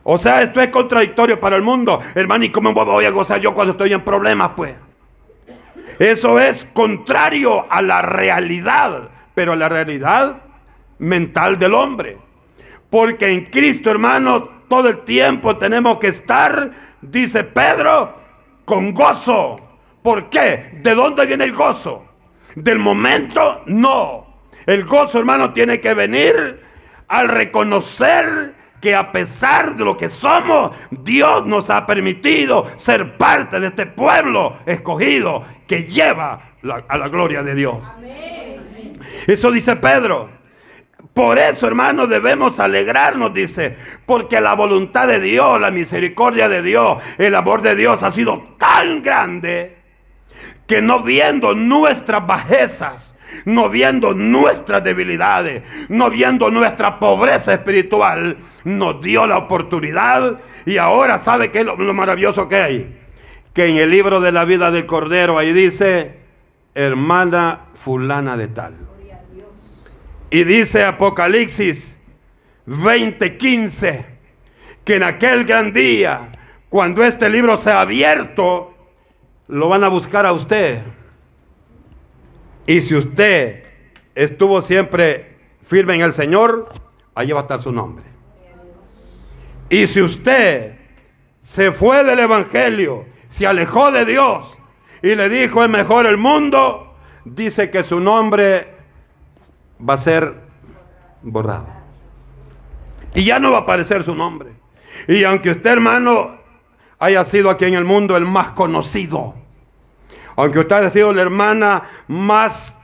O 0.02 0.18
sea, 0.18 0.42
esto 0.42 0.61
es 0.61 0.68
contradictorio 0.68 1.40
para 1.40 1.57
el 1.57 1.62
mundo. 1.62 2.00
Hermano, 2.14 2.44
¿y 2.44 2.50
cómo 2.50 2.72
voy 2.72 3.05
a 3.05 3.11
gozar 3.11 3.40
yo 3.40 3.52
cuando 3.55 3.72
estoy 3.72 3.92
en 3.92 4.02
problemas? 4.02 4.52
Pues 4.55 4.74
eso 5.98 6.38
es 6.38 6.66
contrario 6.72 7.66
a 7.70 7.83
la 7.83 8.02
realidad, 8.02 9.09
pero 9.35 9.52
a 9.52 9.57
la 9.57 9.68
realidad 9.68 10.42
mental 10.98 11.59
del 11.59 11.74
hombre. 11.74 12.18
Porque 12.90 13.29
en 13.29 13.46
Cristo, 13.46 13.90
hermano, 13.90 14.48
todo 14.68 14.88
el 14.88 14.98
tiempo 15.00 15.57
tenemos 15.57 15.98
que 15.98 16.09
estar, 16.09 16.70
dice 17.00 17.44
Pedro, 17.44 18.14
con 18.66 18.92
gozo. 18.92 19.59
¿Por 20.02 20.29
qué? 20.29 20.72
¿De 20.83 20.94
dónde 20.94 21.24
viene 21.24 21.44
el 21.44 21.55
gozo? 21.55 22.05
¿Del 22.55 22.79
momento? 22.79 23.62
No. 23.64 24.26
El 24.66 24.85
gozo, 24.85 25.18
hermano, 25.18 25.55
tiene 25.55 25.81
que 25.81 25.94
venir 25.94 26.61
al 27.09 27.29
reconocer 27.29 28.55
que 28.81 28.94
a 28.94 29.11
pesar 29.11 29.76
de 29.76 29.85
lo 29.85 29.96
que 29.96 30.11
somos, 30.11 30.72
Dios 30.90 31.46
nos 31.46 31.70
ha 31.70 31.87
permitido 31.87 32.66
ser 32.76 33.16
parte 33.16 33.59
de 33.59 33.68
este 33.68 33.87
pueblo 33.87 34.59
escogido 34.66 35.44
que 35.66 35.85
lleva 35.85 36.52
a 36.88 36.98
la 36.98 37.09
gloria 37.09 37.42
de 37.42 37.55
Dios. 37.55 37.79
Eso 39.26 39.50
dice 39.50 39.76
Pedro. 39.76 40.36
Por 41.12 41.38
eso, 41.38 41.66
hermanos, 41.66 42.09
debemos 42.09 42.59
alegrarnos, 42.59 43.33
dice, 43.33 43.77
porque 44.07 44.40
la 44.40 44.55
voluntad 44.55 45.07
de 45.09 45.21
Dios, 45.21 45.61
la 45.61 45.71
misericordia 45.71 46.49
de 46.49 46.62
Dios, 46.62 47.03
el 47.19 47.35
amor 47.35 47.62
de 47.62 47.75
Dios 47.75 48.03
ha 48.03 48.11
sido 48.11 48.55
tan 48.59 49.03
grande 49.03 49.77
que 50.66 50.83
no 50.83 51.01
viendo 51.01 51.55
nuestras 51.55 52.27
bajezas, 52.27 53.14
no 53.45 53.69
viendo 53.69 54.14
nuestras 54.14 54.83
debilidades, 54.83 55.62
no 55.88 56.11
viendo 56.11 56.51
nuestra 56.51 56.99
pobreza 56.99 57.55
espiritual, 57.55 58.38
nos 58.64 59.01
dio 59.01 59.27
la 59.27 59.38
oportunidad 59.38 60.40
y 60.64 60.79
ahora 60.79 61.19
sabe 61.19 61.51
qué 61.51 61.61
es 61.61 61.66
lo, 61.66 61.77
lo 61.77 61.95
maravilloso 61.95 62.49
que 62.49 62.57
hay. 62.57 62.97
Que 63.53 63.66
en 63.66 63.77
el 63.77 63.90
libro 63.90 64.21
de 64.21 64.33
la 64.33 64.45
vida 64.45 64.71
del 64.71 64.87
Cordero 64.87 65.38
ahí 65.38 65.53
dice, 65.53 66.19
hermana 66.75 67.61
fulana 67.75 68.37
de 68.37 68.49
tal. 68.49 68.75
Y 70.31 70.45
dice 70.45 70.85
Apocalipsis 70.85 71.99
20:15 72.67 74.05
que 74.85 74.95
en 74.97 75.03
aquel 75.03 75.45
gran 75.45 75.73
día, 75.73 76.31
cuando 76.69 77.05
este 77.05 77.29
libro 77.29 77.57
sea 77.59 77.81
abierto, 77.81 78.75
lo 79.49 79.69
van 79.69 79.85
a 79.85 79.89
buscar 79.89 80.27
a 80.27 80.33
usted. 80.33 80.83
Y 82.67 82.81
si 82.83 82.95
usted 82.95 83.65
estuvo 84.15 84.62
siempre 84.62 85.37
firme 85.62 85.95
en 85.95 86.03
el 86.03 86.12
Señor, 86.12 86.69
ahí 87.15 87.33
va 87.33 87.41
a 87.41 87.43
estar 87.43 87.61
su 87.61 87.73
nombre. 87.73 88.05
Y 89.69 89.87
si 89.89 90.03
usted 90.03 90.77
se 91.43 91.73
fue 91.73 92.05
del 92.05 92.19
Evangelio, 92.21 93.07
se 93.29 93.47
alejó 93.47 93.91
de 93.91 94.05
Dios 94.05 94.57
y 95.03 95.15
le 95.15 95.29
dijo 95.29 95.62
es 95.62 95.69
mejor 95.71 96.07
el 96.07 96.17
mundo, 96.17 96.97
dice 97.25 97.71
que 97.71 97.85
su 97.85 98.01
nombre 98.01 98.76
va 99.79 99.95
a 99.95 99.99
ser 99.99 100.35
borrado. 101.23 101.67
Y 103.15 103.25
ya 103.25 103.39
no 103.39 103.53
va 103.53 103.59
a 103.59 103.61
aparecer 103.62 104.05
su 104.05 104.15
nombre. 104.15 104.53
Y 105.09 105.25
aunque 105.25 105.51
usted, 105.51 105.71
hermano, 105.71 106.37
haya 106.99 107.25
sido 107.25 107.51
aquí 107.51 107.65
en 107.65 107.75
el 107.75 107.85
mundo 107.85 108.17
el 108.17 108.25
más 108.25 108.53
conocido, 108.53 109.35
aunque 110.37 110.61
usted 110.61 110.77
haya 110.77 110.91
sido 110.91 111.12
la 111.12 111.23
hermana 111.23 111.83
más 112.09 112.77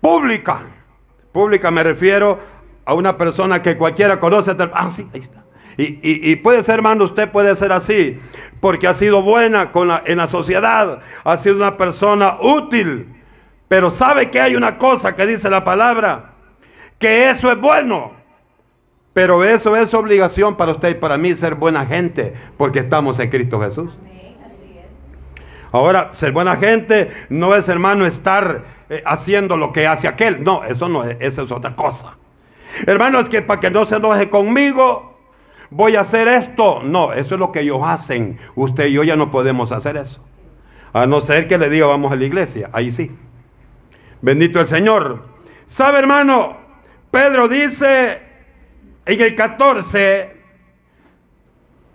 pública. 0.00 0.62
Pública 1.32 1.70
me 1.70 1.82
refiero 1.82 2.38
a 2.84 2.94
una 2.94 3.16
persona 3.16 3.62
que 3.62 3.76
cualquiera 3.76 4.18
conoce. 4.20 4.54
Ah, 4.72 4.90
sí, 4.90 5.08
ahí 5.12 5.20
está. 5.20 5.44
Y, 5.76 6.36
puede 6.36 6.62
ser, 6.62 6.76
hermano, 6.76 7.04
usted 7.04 7.30
puede 7.30 7.56
ser 7.56 7.72
así, 7.72 8.20
porque 8.60 8.86
ha 8.86 8.94
sido 8.94 9.22
buena 9.22 9.72
con 9.72 9.90
en 10.04 10.18
la 10.18 10.28
sociedad, 10.28 11.00
ha 11.24 11.36
sido 11.36 11.56
una 11.56 11.76
persona 11.76 12.36
útil, 12.40 13.13
pero 13.74 13.90
sabe 13.90 14.30
que 14.30 14.40
hay 14.40 14.54
una 14.54 14.78
cosa 14.78 15.16
que 15.16 15.26
dice 15.26 15.50
la 15.50 15.64
palabra, 15.64 16.26
que 16.96 17.28
eso 17.28 17.50
es 17.50 17.60
bueno, 17.60 18.12
pero 19.12 19.42
eso 19.42 19.74
es 19.74 19.92
obligación 19.94 20.56
para 20.56 20.70
usted 20.70 20.90
y 20.90 20.94
para 20.94 21.16
mí 21.16 21.34
ser 21.34 21.56
buena 21.56 21.84
gente, 21.84 22.34
porque 22.56 22.78
estamos 22.78 23.18
en 23.18 23.30
Cristo 23.30 23.60
Jesús. 23.60 23.90
Ahora, 25.72 26.10
ser 26.12 26.30
buena 26.30 26.54
gente 26.54 27.10
no 27.30 27.56
es, 27.56 27.68
hermano, 27.68 28.06
estar 28.06 28.62
eh, 28.88 29.02
haciendo 29.04 29.56
lo 29.56 29.72
que 29.72 29.88
hace 29.88 30.06
aquel. 30.06 30.44
No, 30.44 30.62
eso 30.62 30.88
no 30.88 31.02
es, 31.02 31.16
eso 31.18 31.42
es 31.42 31.50
otra 31.50 31.72
cosa. 31.72 32.16
Hermano, 32.86 33.18
es 33.18 33.28
que 33.28 33.42
para 33.42 33.58
que 33.58 33.72
no 33.72 33.86
se 33.86 33.96
enoje 33.96 34.30
conmigo, 34.30 35.18
voy 35.70 35.96
a 35.96 36.02
hacer 36.02 36.28
esto. 36.28 36.80
No, 36.84 37.12
eso 37.12 37.34
es 37.34 37.40
lo 37.40 37.50
que 37.50 37.62
ellos 37.62 37.80
hacen. 37.82 38.38
Usted 38.54 38.86
y 38.86 38.92
yo 38.92 39.02
ya 39.02 39.16
no 39.16 39.32
podemos 39.32 39.72
hacer 39.72 39.96
eso. 39.96 40.20
A 40.92 41.06
no 41.06 41.20
ser 41.20 41.48
que 41.48 41.58
le 41.58 41.68
diga 41.70 41.86
vamos 41.86 42.12
a 42.12 42.14
la 42.14 42.24
iglesia. 42.24 42.70
Ahí 42.72 42.92
sí. 42.92 43.10
Bendito 44.24 44.58
el 44.58 44.66
Señor. 44.66 45.22
¿Sabe, 45.66 45.98
hermano? 45.98 46.56
Pedro 47.10 47.46
dice 47.46 48.22
en 49.04 49.20
el 49.20 49.34
14, 49.34 50.34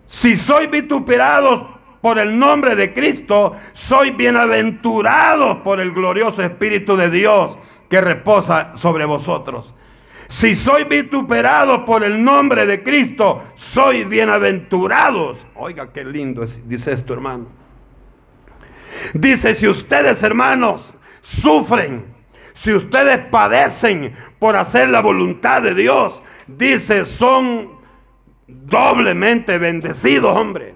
si 0.06 0.36
soy 0.36 0.68
vituperado 0.68 1.80
por 2.00 2.20
el 2.20 2.38
nombre 2.38 2.76
de 2.76 2.92
Cristo, 2.94 3.56
soy 3.72 4.12
bienaventurado 4.12 5.64
por 5.64 5.80
el 5.80 5.90
glorioso 5.90 6.40
Espíritu 6.40 6.96
de 6.96 7.10
Dios 7.10 7.58
que 7.88 8.00
reposa 8.00 8.76
sobre 8.76 9.04
vosotros. 9.06 9.74
Si 10.28 10.54
soy 10.54 10.84
vituperado 10.84 11.84
por 11.84 12.04
el 12.04 12.22
nombre 12.22 12.64
de 12.64 12.84
Cristo, 12.84 13.42
soy 13.56 14.04
bienaventurados. 14.04 15.36
Oiga, 15.56 15.92
qué 15.92 16.04
lindo 16.04 16.44
dice 16.64 16.92
esto, 16.92 17.12
hermano. 17.12 17.46
Dice, 19.14 19.56
si 19.56 19.66
ustedes, 19.66 20.22
hermanos, 20.22 20.96
sufren, 21.22 22.19
si 22.60 22.74
ustedes 22.74 23.18
padecen 23.30 24.14
por 24.38 24.54
hacer 24.54 24.90
la 24.90 25.00
voluntad 25.00 25.62
de 25.62 25.74
Dios, 25.74 26.20
dice, 26.46 27.06
son 27.06 27.70
doblemente 28.46 29.56
bendecidos, 29.56 30.36
hombre. 30.36 30.74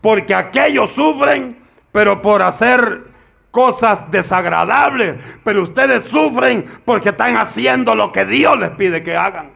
Porque 0.00 0.34
aquellos 0.34 0.90
sufren, 0.92 1.58
pero 1.92 2.22
por 2.22 2.40
hacer 2.40 3.02
cosas 3.50 4.10
desagradables. 4.10 5.16
Pero 5.44 5.64
ustedes 5.64 6.06
sufren 6.06 6.64
porque 6.86 7.10
están 7.10 7.36
haciendo 7.36 7.94
lo 7.94 8.10
que 8.10 8.24
Dios 8.24 8.58
les 8.58 8.70
pide 8.70 9.02
que 9.02 9.14
hagan. 9.14 9.50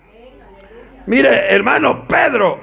Mire, 1.06 1.54
hermano 1.54 2.06
Pedro, 2.06 2.60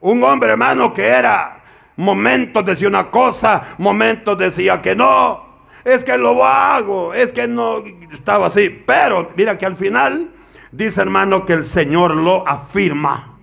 un 0.00 0.22
hombre 0.22 0.50
hermano 0.50 0.92
que 0.92 1.06
era 1.06 1.62
momentos 1.96 2.62
decía 2.66 2.88
una 2.88 3.10
cosa, 3.10 3.74
momentos 3.78 4.36
decía 4.36 4.82
que 4.82 4.94
no. 4.94 5.51
Es 5.84 6.04
que 6.04 6.16
lo 6.16 6.44
hago, 6.44 7.12
es 7.14 7.32
que 7.32 7.48
no 7.48 7.82
estaba 8.12 8.46
así. 8.46 8.68
Pero 8.86 9.32
mira 9.36 9.58
que 9.58 9.66
al 9.66 9.76
final 9.76 10.30
dice 10.70 11.00
hermano 11.00 11.44
que 11.44 11.54
el 11.54 11.64
Señor 11.64 12.16
lo 12.16 12.46
afirma. 12.46 13.38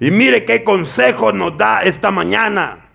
Y 0.00 0.10
mire 0.10 0.44
qué 0.44 0.64
consejo 0.64 1.32
nos 1.32 1.56
da 1.56 1.82
esta 1.82 2.10
mañana. 2.10 2.88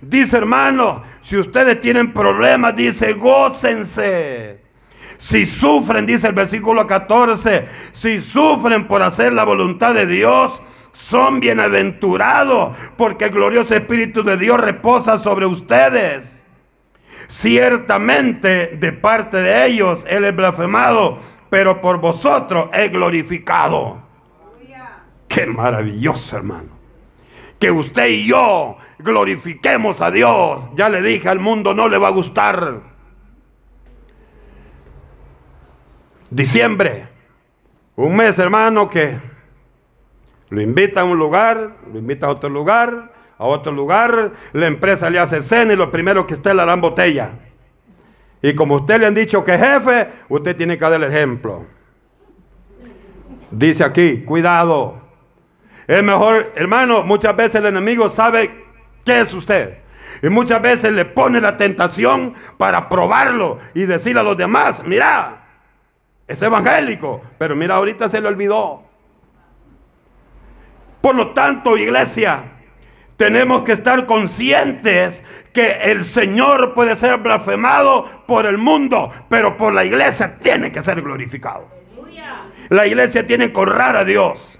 Dice 0.00 0.36
hermano, 0.36 1.02
si 1.22 1.36
ustedes 1.36 1.80
tienen 1.80 2.12
problemas, 2.12 2.76
dice, 2.76 3.12
gócense. 3.14 4.60
Si 5.18 5.44
sufren, 5.44 6.06
dice 6.06 6.28
el 6.28 6.32
versículo 6.32 6.86
14, 6.86 7.66
si 7.92 8.20
sufren 8.20 8.86
por 8.86 9.02
hacer 9.02 9.34
la 9.34 9.44
voluntad 9.44 9.92
de 9.92 10.06
Dios, 10.06 10.62
son 10.92 11.40
bienaventurados, 11.40 12.76
porque 12.96 13.26
el 13.26 13.30
glorioso 13.32 13.74
Espíritu 13.74 14.22
de 14.22 14.38
Dios 14.38 14.58
reposa 14.58 15.18
sobre 15.18 15.44
ustedes. 15.44 16.39
Ciertamente 17.30 18.76
de 18.76 18.92
parte 18.92 19.36
de 19.36 19.66
ellos 19.66 20.04
Él 20.08 20.24
es 20.24 20.34
blasfemado, 20.34 21.20
pero 21.48 21.80
por 21.80 22.00
vosotros 22.00 22.68
es 22.72 22.90
glorificado. 22.90 24.02
Qué 25.28 25.46
maravilloso, 25.46 26.36
hermano. 26.36 26.70
Que 27.60 27.70
usted 27.70 28.08
y 28.08 28.26
yo 28.26 28.78
glorifiquemos 28.98 30.00
a 30.00 30.10
Dios. 30.10 30.70
Ya 30.74 30.88
le 30.88 31.02
dije, 31.02 31.28
al 31.28 31.38
mundo 31.38 31.72
no 31.72 31.88
le 31.88 31.98
va 31.98 32.08
a 32.08 32.10
gustar. 32.10 32.80
Diciembre, 36.30 37.06
un 37.94 38.16
mes 38.16 38.40
hermano 38.40 38.88
que 38.88 39.20
lo 40.48 40.60
invita 40.60 41.02
a 41.02 41.04
un 41.04 41.16
lugar, 41.16 41.76
lo 41.92 41.98
invita 42.00 42.26
a 42.26 42.30
otro 42.30 42.50
lugar, 42.50 43.12
a 43.40 43.46
otro 43.46 43.72
lugar, 43.72 44.32
la 44.52 44.66
empresa 44.66 45.08
le 45.08 45.18
hace 45.18 45.42
cena 45.42 45.72
y 45.72 45.76
lo 45.76 45.90
primero 45.90 46.26
que 46.26 46.34
usted 46.34 46.52
le 46.52 46.62
dan 46.66 46.82
botella. 46.82 47.30
Y 48.42 48.54
como 48.54 48.74
usted 48.76 49.00
le 49.00 49.06
han 49.06 49.14
dicho 49.14 49.42
que 49.42 49.56
jefe, 49.56 50.08
usted 50.28 50.54
tiene 50.54 50.76
que 50.76 50.84
dar 50.84 50.92
el 50.92 51.04
ejemplo. 51.04 51.64
Dice 53.50 53.82
aquí, 53.82 54.18
cuidado. 54.24 55.00
Es 55.86 56.02
mejor, 56.02 56.52
hermano, 56.54 57.02
muchas 57.02 57.34
veces 57.34 57.56
el 57.56 57.66
enemigo 57.66 58.10
sabe 58.10 58.60
¿Qué 59.06 59.20
es 59.20 59.32
usted? 59.32 59.78
Y 60.22 60.28
muchas 60.28 60.60
veces 60.60 60.92
le 60.92 61.06
pone 61.06 61.40
la 61.40 61.56
tentación 61.56 62.34
para 62.58 62.90
probarlo 62.90 63.58
y 63.72 63.86
decirle 63.86 64.20
a 64.20 64.24
los 64.24 64.36
demás, 64.36 64.82
mira, 64.84 65.46
es 66.28 66.42
evangélico, 66.42 67.22
pero 67.38 67.56
mira, 67.56 67.76
ahorita 67.76 68.10
se 68.10 68.20
le 68.20 68.28
olvidó. 68.28 68.82
Por 71.00 71.14
lo 71.14 71.32
tanto, 71.32 71.78
iglesia, 71.78 72.59
tenemos 73.20 73.64
que 73.64 73.72
estar 73.72 74.06
conscientes 74.06 75.22
que 75.52 75.72
el 75.82 76.04
Señor 76.04 76.72
puede 76.72 76.96
ser 76.96 77.18
blasfemado 77.18 78.24
por 78.26 78.46
el 78.46 78.56
mundo, 78.56 79.12
pero 79.28 79.58
por 79.58 79.74
la 79.74 79.84
iglesia 79.84 80.38
tiene 80.38 80.72
que 80.72 80.80
ser 80.80 81.02
glorificado. 81.02 81.68
La 82.70 82.86
iglesia 82.86 83.26
tiene 83.26 83.52
que 83.52 83.60
honrar 83.60 83.94
a 83.94 84.06
Dios. 84.06 84.58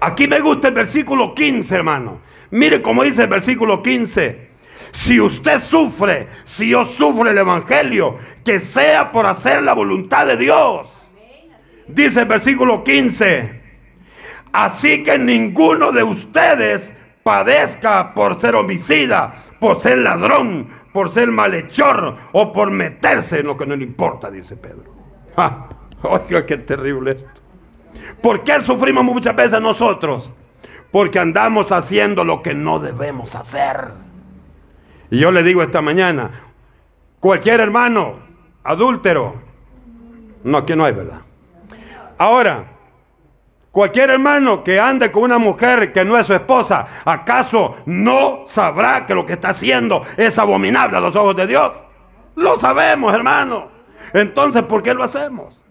Aquí 0.00 0.28
me 0.28 0.38
gusta 0.38 0.68
el 0.68 0.74
versículo 0.74 1.34
15, 1.34 1.74
hermano. 1.74 2.20
Mire 2.52 2.80
cómo 2.82 3.02
dice 3.02 3.22
el 3.22 3.28
versículo 3.28 3.82
15. 3.82 4.50
Si 4.92 5.20
usted 5.20 5.58
sufre, 5.58 6.28
si 6.44 6.68
yo 6.68 6.84
sufro 6.84 7.28
el 7.28 7.36
Evangelio, 7.36 8.16
que 8.44 8.60
sea 8.60 9.10
por 9.10 9.26
hacer 9.26 9.64
la 9.64 9.72
voluntad 9.72 10.24
de 10.24 10.36
Dios. 10.36 10.88
Dice 11.88 12.20
el 12.20 12.26
versículo 12.26 12.84
15. 12.84 13.60
Así 14.52 15.02
que 15.02 15.18
ninguno 15.18 15.90
de 15.90 16.04
ustedes 16.04 16.94
padezca 17.28 18.14
por 18.14 18.40
ser 18.40 18.54
homicida, 18.54 19.34
por 19.60 19.80
ser 19.80 19.98
ladrón, 19.98 20.68
por 20.92 21.10
ser 21.10 21.30
malhechor 21.30 22.16
o 22.32 22.52
por 22.52 22.70
meterse 22.70 23.40
en 23.40 23.46
lo 23.46 23.56
que 23.56 23.66
no 23.66 23.76
le 23.76 23.84
importa, 23.84 24.30
dice 24.30 24.56
Pedro. 24.56 24.92
oiga, 26.02 26.46
qué 26.46 26.56
terrible 26.56 27.10
esto. 27.12 27.40
¿Por 28.22 28.44
qué 28.44 28.60
sufrimos 28.60 29.04
muchas 29.04 29.36
veces 29.36 29.60
nosotros? 29.60 30.32
porque 30.90 31.18
andamos 31.18 31.70
haciendo 31.72 32.24
lo 32.24 32.42
que 32.42 32.54
no 32.54 32.78
debemos 32.78 33.34
hacer. 33.34 33.92
Y 35.10 35.18
yo 35.18 35.30
le 35.30 35.42
digo 35.42 35.62
esta 35.62 35.80
mañana, 35.80 36.30
cualquier 37.20 37.60
hermano 37.60 38.16
adúltero, 38.64 39.34
no, 40.44 40.58
aquí 40.58 40.74
no 40.74 40.84
hay 40.84 40.92
verdad. 40.92 41.20
Ahora, 42.18 42.64
cualquier 43.78 44.10
hermano 44.10 44.64
que 44.64 44.80
ande 44.80 45.12
con 45.12 45.22
una 45.22 45.38
mujer 45.38 45.92
que 45.92 46.04
no 46.04 46.18
es 46.18 46.26
su 46.26 46.34
esposa, 46.34 46.84
¿acaso 47.04 47.76
no 47.86 48.42
sabrá 48.48 49.06
que 49.06 49.14
lo 49.14 49.24
que 49.24 49.34
está 49.34 49.50
haciendo 49.50 50.02
es 50.16 50.36
abominable 50.36 50.96
a 50.96 51.00
los 51.00 51.14
ojos 51.14 51.36
de 51.36 51.46
Dios? 51.46 51.70
Lo 52.34 52.58
sabemos, 52.58 53.14
hermano. 53.14 53.68
Entonces, 54.12 54.64
¿por 54.64 54.82
qué 54.82 54.92
lo 54.92 55.04
hacemos? 55.04 55.62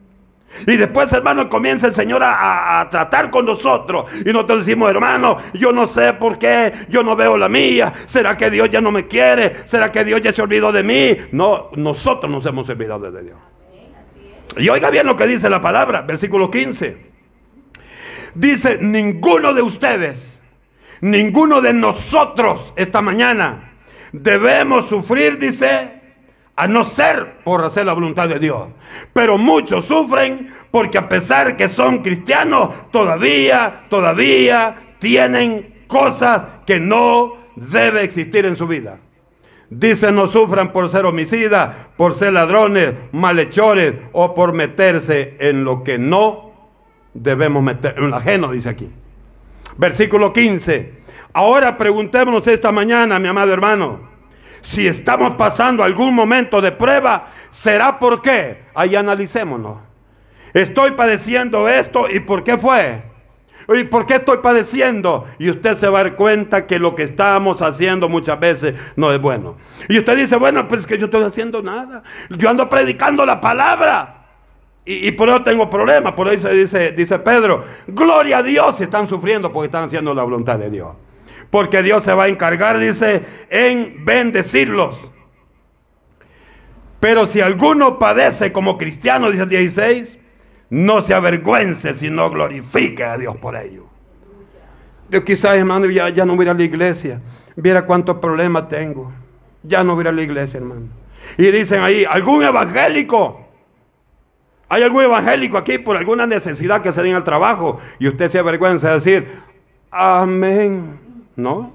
Y 0.66 0.78
después, 0.78 1.12
hermano, 1.12 1.50
comienza 1.50 1.88
el 1.88 1.94
Señor 1.94 2.22
a, 2.24 2.88
tratar 2.90 3.30
con 3.30 3.46
nosotros. 3.46 4.06
Y 4.26 4.32
nosotros 4.32 4.66
decimos, 4.66 4.90
hermano, 4.90 5.40
yo 5.56 5.74
no 5.74 5.86
sé 5.86 6.14
por 6.14 6.40
qué, 6.40 6.72
yo 6.88 7.04
no 7.04 7.14
veo 7.14 7.36
la 7.36 7.50
mía. 7.50 7.92
¿Será 8.06 8.38
que 8.38 8.50
Dios 8.50 8.70
ya 8.70 8.80
no 8.80 8.90
me 8.90 9.06
quiere? 9.08 9.68
¿Será 9.68 9.92
que 9.92 10.06
Dios 10.06 10.22
ya 10.22 10.32
se 10.32 10.42
olvidó 10.42 10.72
de 10.72 10.84
mí? 10.84 11.18
No, 11.34 11.72
nosotros 11.76 12.32
nos 12.32 12.46
hemos 12.46 12.70
olvidado 12.70 13.12
de 13.12 13.22
Dios. 13.22 13.38
Y 14.56 14.70
oiga 14.70 14.90
bien 14.92 15.06
lo 15.06 15.18
que 15.18 15.28
dice 15.28 15.50
la 15.50 15.60
palabra, 15.60 16.04
versículo 16.04 16.50
15. 16.50 17.17
Dice, 18.38 18.78
ninguno 18.80 19.52
de 19.52 19.64
ustedes, 19.64 20.40
ninguno 21.02 21.60
de 21.60 21.74
nosotros 21.74 22.72
esta 22.76 23.02
mañana 23.02 23.72
debemos 24.12 24.86
sufrir, 24.86 25.40
dice, 25.40 26.00
a 26.56 26.68
no 26.68 26.84
ser 26.84 27.40
por 27.44 27.64
hacer 27.64 27.88
la 27.88 27.94
voluntad 27.94 28.30
de 28.30 28.38
Dios. 28.38 28.68
Pero 29.12 29.40
muchos 29.40 29.86
sufren 29.86 30.54
porque 30.70 31.00
a 31.00 31.10
pesar 31.10 31.58
que 31.58 31.68
son 31.68 32.04
cristianos, 32.04 32.92
todavía, 32.92 33.86
todavía 33.90 34.94
tienen 35.00 35.86
cosas 35.88 36.44
que 36.68 36.80
no 36.80 37.38
debe 37.56 38.04
existir 38.04 38.46
en 38.46 38.56
su 38.56 38.68
vida. 38.68 39.00
Dice, 39.72 40.12
no 40.12 40.28
sufran 40.28 40.72
por 40.72 40.90
ser 40.90 41.06
homicidas, 41.06 41.76
por 41.98 42.14
ser 42.14 42.34
ladrones, 42.34 42.94
malhechores 43.12 43.96
o 44.12 44.36
por 44.36 44.54
meterse 44.54 45.38
en 45.40 45.64
lo 45.64 45.84
que 45.84 45.98
no 45.98 46.47
debemos 47.22 47.64
meter, 47.64 47.96
en 47.98 48.14
ajeno, 48.14 48.52
dice 48.52 48.70
aquí. 48.70 48.90
Versículo 49.78 50.34
15. 50.34 50.94
Ahora 51.34 51.78
preguntémonos 51.78 52.48
esta 52.48 52.72
mañana, 52.72 53.20
mi 53.20 53.28
amado 53.28 53.54
hermano, 53.54 54.00
si 54.62 54.88
estamos 54.88 55.36
pasando 55.36 55.84
algún 55.84 56.14
momento 56.14 56.62
de 56.62 56.72
prueba, 56.72 57.28
¿será 57.52 58.00
por 58.00 58.22
qué? 58.22 58.64
Ahí 58.74 58.96
analicémonos. 58.96 59.78
Estoy 60.54 60.92
padeciendo 60.92 61.70
esto 61.70 62.10
y 62.10 62.20
¿por 62.22 62.44
qué 62.44 62.58
fue? 62.58 63.04
¿Y 63.70 63.84
por 63.84 64.06
qué 64.06 64.16
estoy 64.16 64.38
padeciendo? 64.38 65.28
Y 65.40 65.50
usted 65.50 65.76
se 65.76 65.90
va 65.90 66.00
a 66.00 66.04
dar 66.04 66.16
cuenta 66.16 66.66
que 66.66 66.80
lo 66.80 66.96
que 66.96 67.04
estamos 67.04 67.62
haciendo 67.62 68.08
muchas 68.08 68.40
veces 68.40 68.76
no 68.96 69.12
es 69.12 69.20
bueno. 69.20 69.58
Y 69.90 70.00
usted 70.00 70.16
dice, 70.16 70.38
bueno, 70.38 70.68
pues 70.68 70.82
es 70.82 70.88
que 70.88 70.98
yo 70.98 71.06
estoy 71.06 71.24
haciendo 71.24 71.62
nada. 71.62 72.02
Yo 72.30 72.50
ando 72.50 72.70
predicando 72.70 73.26
la 73.26 73.42
palabra. 73.42 74.17
Y, 74.90 75.12
por 75.12 75.28
eso 75.28 75.44
tengo 75.44 75.70
problemas. 75.70 76.14
Por 76.14 76.30
eso 76.30 76.48
dice, 76.48 76.94
dice 76.94 77.20
Pedro, 77.20 77.66
gloria 77.88 78.38
a 78.38 78.44
Dios 78.44 78.78
si 78.78 78.84
están 78.84 79.10
sufriendo 79.10 79.52
porque 79.52 79.66
están 79.66 79.84
haciendo 79.84 80.14
la 80.16 80.24
voluntad 80.24 80.58
de 80.58 80.70
Dios. 80.70 80.96
Porque 81.52 81.84
Dios 81.84 82.06
se 82.06 82.14
va 82.14 82.24
a 82.24 82.28
encargar, 82.30 82.80
dice, 82.80 83.22
en 83.50 84.06
bendecirlos. 84.06 84.98
Pero 87.02 87.28
si 87.28 87.42
alguno 87.42 88.00
padece 88.00 88.54
como 88.54 88.78
cristiano, 88.78 89.30
dice 89.30 89.44
el 89.44 89.50
16, 89.50 90.18
no 90.70 91.02
se 91.02 91.14
avergüence, 91.14 91.96
sino 91.96 92.30
glorifique 92.30 93.04
a 93.04 93.18
Dios 93.18 93.38
por 93.38 93.58
ello. 93.58 93.88
Yo 95.10 95.26
quizás, 95.26 95.58
hermano, 95.58 95.88
ya, 95.88 96.08
ya 96.10 96.26
no 96.26 96.38
voy 96.38 96.48
a 96.48 96.54
la 96.54 96.64
iglesia. 96.64 97.20
Viera 97.58 97.86
cuántos 97.86 98.20
problemas 98.20 98.70
tengo. 98.70 99.12
Ya 99.64 99.84
no 99.84 99.96
voy 99.96 100.08
a 100.08 100.14
la 100.14 100.22
iglesia, 100.22 100.60
hermano. 100.60 100.88
Y 101.38 101.52
dicen 101.52 101.82
ahí, 101.82 102.06
algún 102.06 102.42
evangélico. 102.44 103.47
Hay 104.70 104.84
algún 104.84 105.04
evangélico 105.04 105.58
aquí 105.58 105.78
por 105.78 105.96
alguna 105.96 106.26
necesidad 106.26 106.82
que 106.82 106.92
se 106.92 107.02
den 107.02 107.16
al 107.16 107.24
trabajo. 107.24 107.80
Y 108.00 108.08
usted 108.08 108.30
se 108.30 108.40
avergüenza 108.40 108.90
de 108.90 108.94
decir, 108.96 109.40
amén. 109.92 111.00
No. 111.36 111.72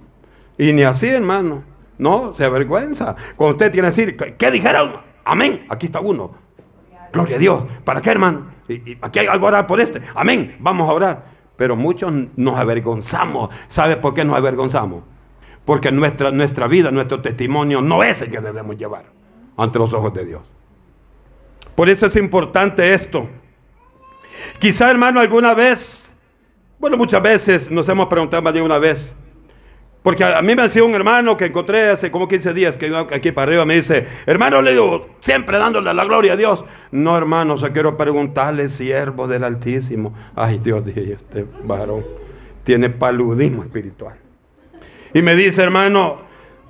Y 0.58 0.72
ni 0.72 0.82
así, 0.82 1.08
hermano. 1.08 1.62
No, 1.98 2.34
se 2.34 2.44
avergüenza. 2.44 3.16
Cuando 3.36 3.52
usted 3.52 3.72
tiene 3.72 3.90
que 3.90 3.94
decir, 3.94 4.36
¿qué 4.36 4.50
dijeron? 4.50 4.96
Amén. 5.24 5.66
Aquí 5.68 5.86
está 5.86 6.00
uno. 6.00 6.32
Gloria 7.12 7.36
a 7.36 7.38
Dios. 7.38 7.64
¿Para 7.84 8.02
qué, 8.02 8.10
hermano? 8.10 8.46
Y, 8.68 8.98
aquí 9.00 9.20
hay 9.20 9.26
algo 9.26 9.46
a 9.46 9.48
orar 9.48 9.66
por 9.66 9.80
este. 9.80 10.02
Amén. 10.14 10.56
Vamos 10.58 10.88
a 10.88 10.92
orar. 10.92 11.24
Pero 11.56 11.76
muchos 11.76 12.12
nos 12.36 12.58
avergonzamos. 12.58 13.50
¿Sabe 13.68 13.96
por 13.96 14.14
qué 14.14 14.24
nos 14.24 14.36
avergonzamos? 14.36 15.04
Porque 15.64 15.92
nuestra, 15.92 16.30
nuestra 16.30 16.66
vida, 16.66 16.90
nuestro 16.90 17.20
testimonio 17.20 17.80
no 17.80 18.02
es 18.02 18.20
el 18.20 18.30
que 18.30 18.40
debemos 18.40 18.76
llevar 18.76 19.04
ante 19.56 19.78
los 19.78 19.92
ojos 19.92 20.12
de 20.12 20.24
Dios. 20.24 20.42
Por 21.74 21.88
eso 21.88 22.06
es 22.06 22.16
importante 22.16 22.92
esto. 22.92 23.28
Quizá, 24.58 24.90
hermano, 24.90 25.20
alguna 25.20 25.54
vez, 25.54 26.12
bueno, 26.78 26.96
muchas 26.96 27.22
veces 27.22 27.70
nos 27.70 27.88
hemos 27.88 28.08
preguntado 28.08 28.42
más 28.42 28.54
de 28.54 28.62
una 28.62 28.78
vez, 28.78 29.14
porque 30.02 30.24
a 30.24 30.42
mí 30.42 30.54
me 30.56 30.68
sido 30.68 30.86
un 30.86 30.94
hermano 30.94 31.36
que 31.36 31.44
encontré 31.44 31.90
hace 31.90 32.10
como 32.10 32.26
15 32.26 32.52
días 32.54 32.76
que 32.76 32.88
iba 32.88 33.00
aquí 33.00 33.30
para 33.30 33.50
arriba, 33.50 33.64
me 33.64 33.76
dice, 33.76 34.06
hermano, 34.26 34.60
le 34.60 34.72
digo, 34.72 35.06
siempre 35.20 35.58
dándole 35.58 35.94
la 35.94 36.04
gloria 36.04 36.32
a 36.32 36.36
Dios. 36.36 36.64
No, 36.90 37.16
hermano, 37.16 37.54
o 37.54 37.72
quiero 37.72 37.96
preguntarle, 37.96 38.68
siervo 38.68 39.28
del 39.28 39.44
Altísimo. 39.44 40.12
Ay, 40.34 40.58
Dios, 40.58 40.84
dije, 40.84 41.12
este 41.12 41.46
varón 41.62 42.04
tiene 42.64 42.90
paludismo 42.90 43.62
espiritual. 43.62 44.16
Y 45.14 45.22
me 45.22 45.36
dice, 45.36 45.62
hermano, 45.62 46.22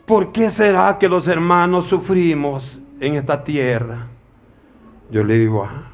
¿por 0.04 0.30
qué 0.30 0.50
será 0.50 0.98
que 0.98 1.08
los 1.08 1.26
hermanos 1.26 1.86
sufrimos 1.86 2.78
en 3.00 3.14
esta 3.14 3.42
tierra? 3.42 4.08
Yo 5.12 5.22
le 5.22 5.38
digo, 5.38 5.62
ah, 5.62 5.92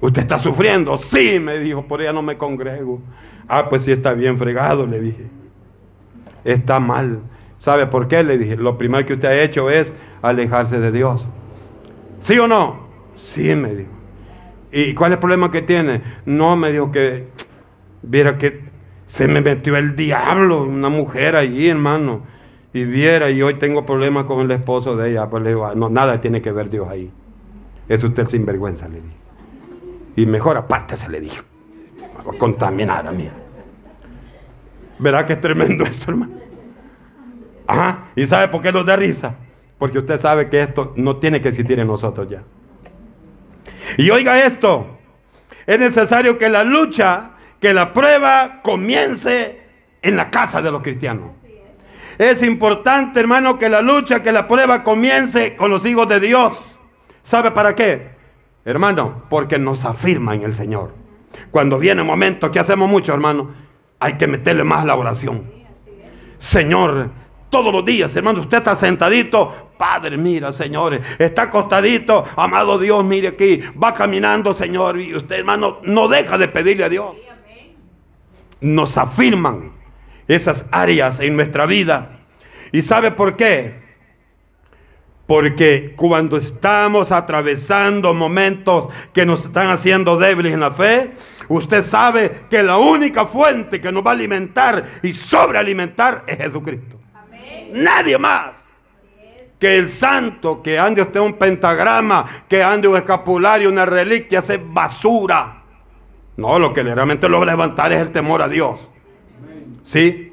¿usted 0.00 0.22
está 0.22 0.38
sufriendo? 0.38 0.96
Sí, 0.98 1.40
me 1.40 1.58
dijo, 1.58 1.84
por 1.88 2.00
ella 2.00 2.12
no 2.12 2.22
me 2.22 2.38
congrego. 2.38 3.00
Ah, 3.48 3.68
pues 3.68 3.82
sí 3.82 3.90
está 3.90 4.12
bien 4.14 4.38
fregado, 4.38 4.86
le 4.86 5.00
dije 5.00 5.26
está 6.46 6.80
mal. 6.80 7.20
¿Sabe 7.58 7.86
por 7.86 8.08
qué? 8.08 8.22
Le 8.22 8.38
dije, 8.38 8.56
lo 8.56 8.78
primero 8.78 9.04
que 9.06 9.14
usted 9.14 9.28
ha 9.28 9.42
hecho 9.42 9.70
es 9.70 9.92
alejarse 10.22 10.78
de 10.78 10.92
Dios. 10.92 11.26
¿Sí 12.20 12.38
o 12.38 12.46
no? 12.46 12.86
Sí, 13.16 13.54
me 13.54 13.74
dijo. 13.74 13.90
¿Y 14.72 14.94
cuál 14.94 15.12
es 15.12 15.16
el 15.16 15.20
problema 15.20 15.50
que 15.50 15.62
tiene? 15.62 16.02
No, 16.24 16.56
me 16.56 16.70
dijo 16.70 16.92
que, 16.92 17.28
viera 18.02 18.36
que 18.38 18.64
se 19.06 19.26
me 19.26 19.40
metió 19.40 19.76
el 19.76 19.96
diablo, 19.96 20.64
una 20.64 20.88
mujer 20.88 21.36
allí, 21.36 21.68
hermano. 21.68 22.22
Y 22.72 22.84
viera, 22.84 23.30
y 23.30 23.40
hoy 23.42 23.54
tengo 23.54 23.86
problemas 23.86 24.24
con 24.24 24.40
el 24.40 24.50
esposo 24.50 24.96
de 24.96 25.10
ella. 25.10 25.28
Pues 25.28 25.42
le 25.42 25.50
digo, 25.50 25.74
no, 25.74 25.88
nada 25.88 26.20
tiene 26.20 26.42
que 26.42 26.52
ver 26.52 26.68
Dios 26.68 26.88
ahí. 26.88 27.10
Es 27.88 28.02
usted 28.02 28.26
sinvergüenza, 28.28 28.88
le 28.88 29.00
dije. 29.00 29.16
Y 30.16 30.26
mejor 30.26 30.56
aparte 30.56 30.96
se 30.96 31.08
le 31.08 31.20
dijo. 31.20 31.44
Va 32.26 32.32
a 32.32 32.38
contaminar 32.38 33.06
a 33.06 33.12
mí. 33.12 33.28
¿Verdad 34.98 35.26
que 35.26 35.34
es 35.34 35.40
tremendo 35.40 35.84
esto, 35.86 36.10
hermano? 36.10 36.32
Ajá. 37.66 38.08
¿Y 38.16 38.26
sabe 38.26 38.48
por 38.48 38.62
qué 38.62 38.72
nos 38.72 38.86
da 38.86 38.96
risa? 38.96 39.34
Porque 39.78 39.98
usted 39.98 40.18
sabe 40.20 40.48
que 40.48 40.62
esto 40.62 40.92
no 40.96 41.16
tiene 41.16 41.40
que 41.40 41.48
existir 41.48 41.78
en 41.78 41.86
nosotros 41.86 42.28
ya. 42.28 42.42
Y 43.98 44.10
oiga 44.10 44.44
esto. 44.44 44.86
Es 45.66 45.78
necesario 45.78 46.38
que 46.38 46.48
la 46.48 46.64
lucha, 46.64 47.32
que 47.60 47.74
la 47.74 47.92
prueba 47.92 48.60
comience 48.62 49.60
en 50.00 50.16
la 50.16 50.30
casa 50.30 50.62
de 50.62 50.70
los 50.70 50.82
cristianos. 50.82 51.32
Es 52.18 52.42
importante, 52.42 53.20
hermano, 53.20 53.58
que 53.58 53.68
la 53.68 53.82
lucha, 53.82 54.22
que 54.22 54.32
la 54.32 54.48
prueba 54.48 54.82
comience 54.82 55.56
con 55.56 55.70
los 55.70 55.84
hijos 55.84 56.08
de 56.08 56.20
Dios. 56.20 56.75
¿Sabe 57.26 57.50
para 57.50 57.74
qué? 57.74 58.10
Hermano, 58.64 59.24
porque 59.28 59.58
nos 59.58 59.84
afirma 59.84 60.36
en 60.36 60.42
el 60.42 60.54
Señor. 60.54 60.92
Cuando 61.50 61.76
viene 61.76 62.02
un 62.02 62.06
momento 62.06 62.52
que 62.52 62.60
hacemos 62.60 62.88
mucho, 62.88 63.12
hermano, 63.12 63.50
hay 63.98 64.12
que 64.12 64.28
meterle 64.28 64.62
más 64.62 64.84
la 64.84 64.94
oración. 64.94 65.42
Señor, 66.38 67.10
todos 67.50 67.72
los 67.72 67.84
días, 67.84 68.14
hermano, 68.14 68.42
usted 68.42 68.58
está 68.58 68.76
sentadito, 68.76 69.72
Padre, 69.76 70.16
mira, 70.16 70.52
señores, 70.52 71.02
está 71.18 71.42
acostadito, 71.42 72.22
amado 72.36 72.78
Dios, 72.78 73.04
mire 73.04 73.26
aquí, 73.26 73.60
va 73.82 73.92
caminando, 73.92 74.54
Señor, 74.54 75.00
y 75.00 75.12
usted, 75.16 75.40
hermano, 75.40 75.78
no 75.82 76.06
deja 76.06 76.38
de 76.38 76.46
pedirle 76.46 76.84
a 76.84 76.88
Dios. 76.88 77.16
Nos 78.60 78.96
afirman 78.96 79.72
esas 80.28 80.64
áreas 80.70 81.18
en 81.18 81.34
nuestra 81.34 81.66
vida. 81.66 82.20
¿Y 82.70 82.82
sabe 82.82 83.10
por 83.10 83.34
qué? 83.34 83.85
Porque 85.26 85.94
cuando 85.96 86.36
estamos 86.36 87.10
atravesando 87.10 88.14
momentos 88.14 88.88
que 89.12 89.26
nos 89.26 89.44
están 89.44 89.68
haciendo 89.68 90.16
débiles 90.16 90.54
en 90.54 90.60
la 90.60 90.70
fe, 90.70 91.12
usted 91.48 91.82
sabe 91.82 92.42
que 92.48 92.62
la 92.62 92.76
única 92.76 93.26
fuente 93.26 93.80
que 93.80 93.90
nos 93.90 94.06
va 94.06 94.12
a 94.12 94.14
alimentar 94.14 94.84
y 95.02 95.12
sobrealimentar 95.12 96.22
es 96.26 96.38
Jesucristo. 96.38 96.96
Nadie 97.72 98.18
más. 98.18 98.52
Que 99.58 99.78
el 99.78 99.88
santo, 99.90 100.62
que 100.62 100.78
ande 100.78 101.02
usted 101.02 101.18
un 101.18 101.34
pentagrama, 101.34 102.44
que 102.48 102.62
ande 102.62 102.86
un 102.86 102.96
escapulario, 102.96 103.68
una 103.68 103.86
reliquia, 103.86 104.40
es 104.40 104.60
basura. 104.62 105.62
No, 106.36 106.58
lo 106.58 106.72
que 106.72 106.82
realmente 106.82 107.28
lo 107.28 107.38
va 107.38 107.44
a 107.44 107.46
levantar 107.46 107.92
es 107.92 108.00
el 108.00 108.12
temor 108.12 108.42
a 108.42 108.48
Dios. 108.48 108.78
¿Sí? 109.84 110.25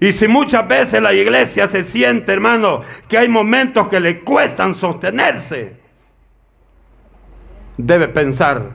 Y 0.00 0.12
si 0.12 0.28
muchas 0.28 0.66
veces 0.66 1.00
la 1.00 1.12
iglesia 1.12 1.68
se 1.68 1.84
siente, 1.84 2.32
hermano, 2.32 2.82
que 3.08 3.18
hay 3.18 3.28
momentos 3.28 3.88
que 3.88 4.00
le 4.00 4.20
cuestan 4.20 4.74
sostenerse, 4.74 5.76
debe 7.76 8.08
pensar, 8.08 8.72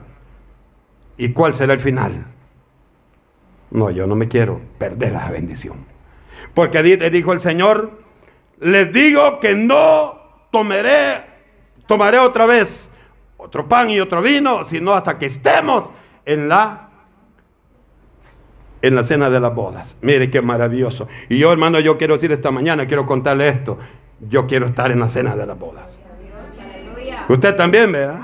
¿y 1.16 1.30
cuál 1.32 1.54
será 1.54 1.74
el 1.74 1.80
final? 1.80 2.24
No, 3.70 3.90
yo 3.90 4.06
no 4.06 4.16
me 4.16 4.28
quiero 4.28 4.60
perder 4.78 5.12
la 5.12 5.30
bendición. 5.30 5.86
Porque 6.54 6.82
dijo 6.82 7.32
el 7.32 7.40
Señor, 7.40 8.02
les 8.60 8.92
digo 8.92 9.38
que 9.40 9.54
no 9.54 10.18
tomaré, 10.50 11.24
tomaré 11.86 12.18
otra 12.18 12.46
vez 12.46 12.90
otro 13.36 13.66
pan 13.68 13.90
y 13.90 14.00
otro 14.00 14.20
vino, 14.20 14.64
sino 14.64 14.92
hasta 14.92 15.18
que 15.18 15.26
estemos 15.26 15.90
en 16.24 16.48
la 16.48 16.89
en 18.82 18.94
la 18.94 19.02
cena 19.04 19.30
de 19.30 19.40
las 19.40 19.54
bodas. 19.54 19.96
Mire 20.00 20.30
qué 20.30 20.42
maravilloso. 20.42 21.08
Y 21.28 21.38
yo, 21.38 21.52
hermano, 21.52 21.80
yo 21.80 21.98
quiero 21.98 22.14
decir 22.14 22.32
esta 22.32 22.50
mañana, 22.50 22.86
quiero 22.86 23.06
contarle 23.06 23.48
esto. 23.48 23.78
Yo 24.28 24.46
quiero 24.46 24.66
estar 24.66 24.90
en 24.90 25.00
la 25.00 25.08
cena 25.08 25.36
de 25.36 25.46
las 25.46 25.58
bodas. 25.58 25.98
Usted 27.28 27.56
también, 27.56 27.92
¿verdad? 27.92 28.20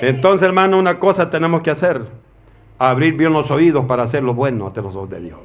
Entonces, 0.00 0.46
hermano, 0.46 0.78
una 0.78 0.98
cosa 0.98 1.30
tenemos 1.30 1.62
que 1.62 1.70
hacer. 1.70 2.02
Abrir 2.78 3.14
bien 3.14 3.32
los 3.32 3.50
oídos 3.50 3.86
para 3.86 4.02
hacer 4.02 4.22
lo 4.22 4.34
bueno 4.34 4.66
ante 4.66 4.82
los 4.82 4.94
ojos 4.94 5.08
de 5.08 5.20
Dios. 5.20 5.38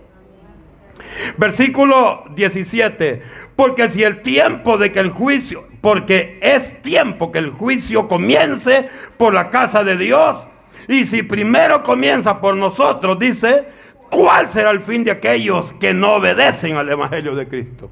Versículo 1.38 2.26
17. 2.36 3.22
Porque 3.56 3.90
si 3.90 4.04
el 4.04 4.22
tiempo 4.22 4.78
de 4.78 4.92
que 4.92 5.00
el 5.00 5.12
juicio, 5.12 5.66
porque 5.82 6.38
es 6.42 6.82
tiempo 6.82 7.32
que 7.32 7.40
el 7.40 7.52
juicio 7.52 8.08
comience 8.08 8.90
por 9.18 9.34
la 9.34 9.50
casa 9.50 9.84
de 9.84 9.98
Dios. 9.98 10.48
Y 10.88 11.06
si 11.06 11.24
primero 11.24 11.84
comienza 11.84 12.42
por 12.42 12.56
nosotros, 12.56 13.18
dice, 13.20 13.66
¿Cuál 14.12 14.50
será 14.50 14.72
el 14.72 14.82
fin 14.82 15.06
de 15.06 15.12
aquellos 15.12 15.72
que 15.80 15.94
no 15.94 16.16
obedecen 16.16 16.76
al 16.76 16.90
Evangelio 16.90 17.34
de 17.34 17.48
Cristo? 17.48 17.90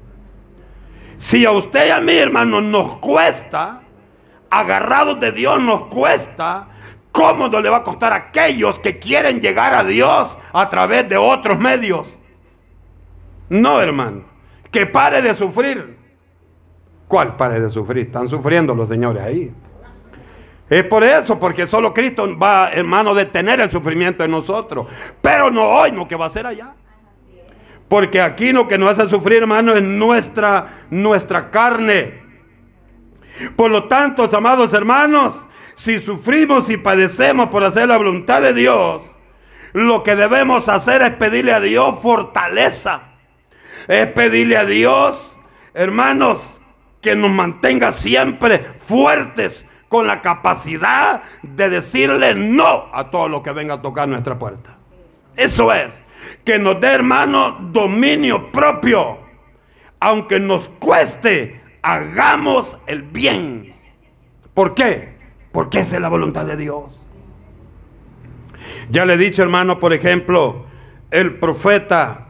Si 1.16 1.46
a 1.46 1.50
usted 1.50 1.88
y 1.88 1.90
a 1.90 2.00
mí, 2.00 2.12
hermano, 2.12 2.60
nos 2.60 2.98
cuesta, 2.98 3.80
agarrados 4.50 5.18
de 5.18 5.32
Dios 5.32 5.62
nos 5.62 5.84
cuesta, 5.84 6.68
¿cómo 7.10 7.48
no 7.48 7.58
le 7.62 7.70
va 7.70 7.78
a 7.78 7.82
costar 7.82 8.12
a 8.12 8.16
aquellos 8.16 8.78
que 8.78 8.98
quieren 8.98 9.40
llegar 9.40 9.74
a 9.74 9.82
Dios 9.82 10.36
a 10.52 10.68
través 10.68 11.08
de 11.08 11.16
otros 11.16 11.58
medios? 11.58 12.06
No, 13.48 13.80
hermano, 13.80 14.24
que 14.70 14.84
pare 14.84 15.22
de 15.22 15.34
sufrir. 15.34 15.96
¿Cuál 17.08 17.34
pare 17.36 17.60
de 17.60 17.70
sufrir? 17.70 18.06
Están 18.06 18.28
sufriendo 18.28 18.74
los 18.74 18.90
señores 18.90 19.22
ahí. 19.22 19.50
Es 20.70 20.84
por 20.84 21.02
eso, 21.02 21.36
porque 21.36 21.66
solo 21.66 21.92
Cristo 21.92 22.38
va, 22.38 22.70
hermano, 22.70 23.10
a 23.10 23.14
detener 23.14 23.60
el 23.60 23.72
sufrimiento 23.72 24.22
en 24.22 24.30
nosotros. 24.30 24.86
Pero 25.20 25.50
no 25.50 25.64
hoy, 25.64 25.90
no 25.90 26.06
que 26.06 26.14
va 26.14 26.26
a 26.26 26.30
ser 26.30 26.46
allá. 26.46 26.74
Porque 27.88 28.22
aquí 28.22 28.52
lo 28.52 28.68
que 28.68 28.78
nos 28.78 28.96
hace 28.96 29.10
sufrir, 29.10 29.38
hermano, 29.38 29.74
es 29.74 29.82
nuestra, 29.82 30.84
nuestra 30.90 31.50
carne. 31.50 32.22
Por 33.56 33.72
lo 33.72 33.88
tanto, 33.88 34.28
amados 34.32 34.72
hermanos, 34.72 35.44
si 35.74 35.98
sufrimos 35.98 36.70
y 36.70 36.76
padecemos 36.76 37.48
por 37.48 37.64
hacer 37.64 37.88
la 37.88 37.96
voluntad 37.96 38.40
de 38.40 38.54
Dios, 38.54 39.02
lo 39.72 40.04
que 40.04 40.14
debemos 40.14 40.68
hacer 40.68 41.02
es 41.02 41.10
pedirle 41.14 41.52
a 41.52 41.58
Dios 41.58 41.96
fortaleza. 42.00 43.02
Es 43.88 44.06
pedirle 44.08 44.56
a 44.56 44.64
Dios, 44.64 45.36
hermanos, 45.74 46.60
que 47.00 47.16
nos 47.16 47.32
mantenga 47.32 47.90
siempre 47.90 48.66
fuertes 48.86 49.64
con 49.90 50.06
la 50.06 50.22
capacidad 50.22 51.24
de 51.42 51.68
decirle 51.68 52.36
no 52.36 52.86
a 52.92 53.10
todo 53.10 53.28
lo 53.28 53.42
que 53.42 53.50
venga 53.50 53.74
a 53.74 53.82
tocar 53.82 54.08
nuestra 54.08 54.38
puerta. 54.38 54.76
Eso 55.36 55.72
es 55.72 55.90
que 56.44 56.60
nos 56.60 56.80
dé, 56.80 56.92
hermano, 56.92 57.58
dominio 57.72 58.52
propio. 58.52 59.18
Aunque 59.98 60.38
nos 60.38 60.68
cueste, 60.78 61.60
hagamos 61.82 62.76
el 62.86 63.02
bien. 63.02 63.74
¿Por 64.54 64.74
qué? 64.74 65.14
Porque 65.50 65.80
esa 65.80 65.96
es 65.96 66.00
la 66.00 66.08
voluntad 66.08 66.46
de 66.46 66.56
Dios. 66.56 67.04
Ya 68.90 69.04
le 69.04 69.14
he 69.14 69.18
dicho, 69.18 69.42
hermano, 69.42 69.80
por 69.80 69.92
ejemplo, 69.92 70.66
el 71.10 71.34
profeta, 71.34 72.28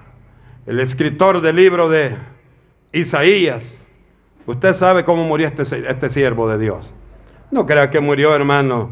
el 0.64 0.80
escritor 0.80 1.42
del 1.42 1.56
libro 1.56 1.90
de 1.90 2.16
Isaías. 2.92 3.84
Usted 4.46 4.74
sabe 4.74 5.04
cómo 5.04 5.24
murió 5.24 5.46
este, 5.46 5.90
este 5.90 6.08
siervo 6.08 6.48
de 6.48 6.56
Dios. 6.56 6.94
No 7.50 7.66
crea 7.66 7.90
que 7.90 8.00
murió, 8.00 8.34
hermano, 8.34 8.90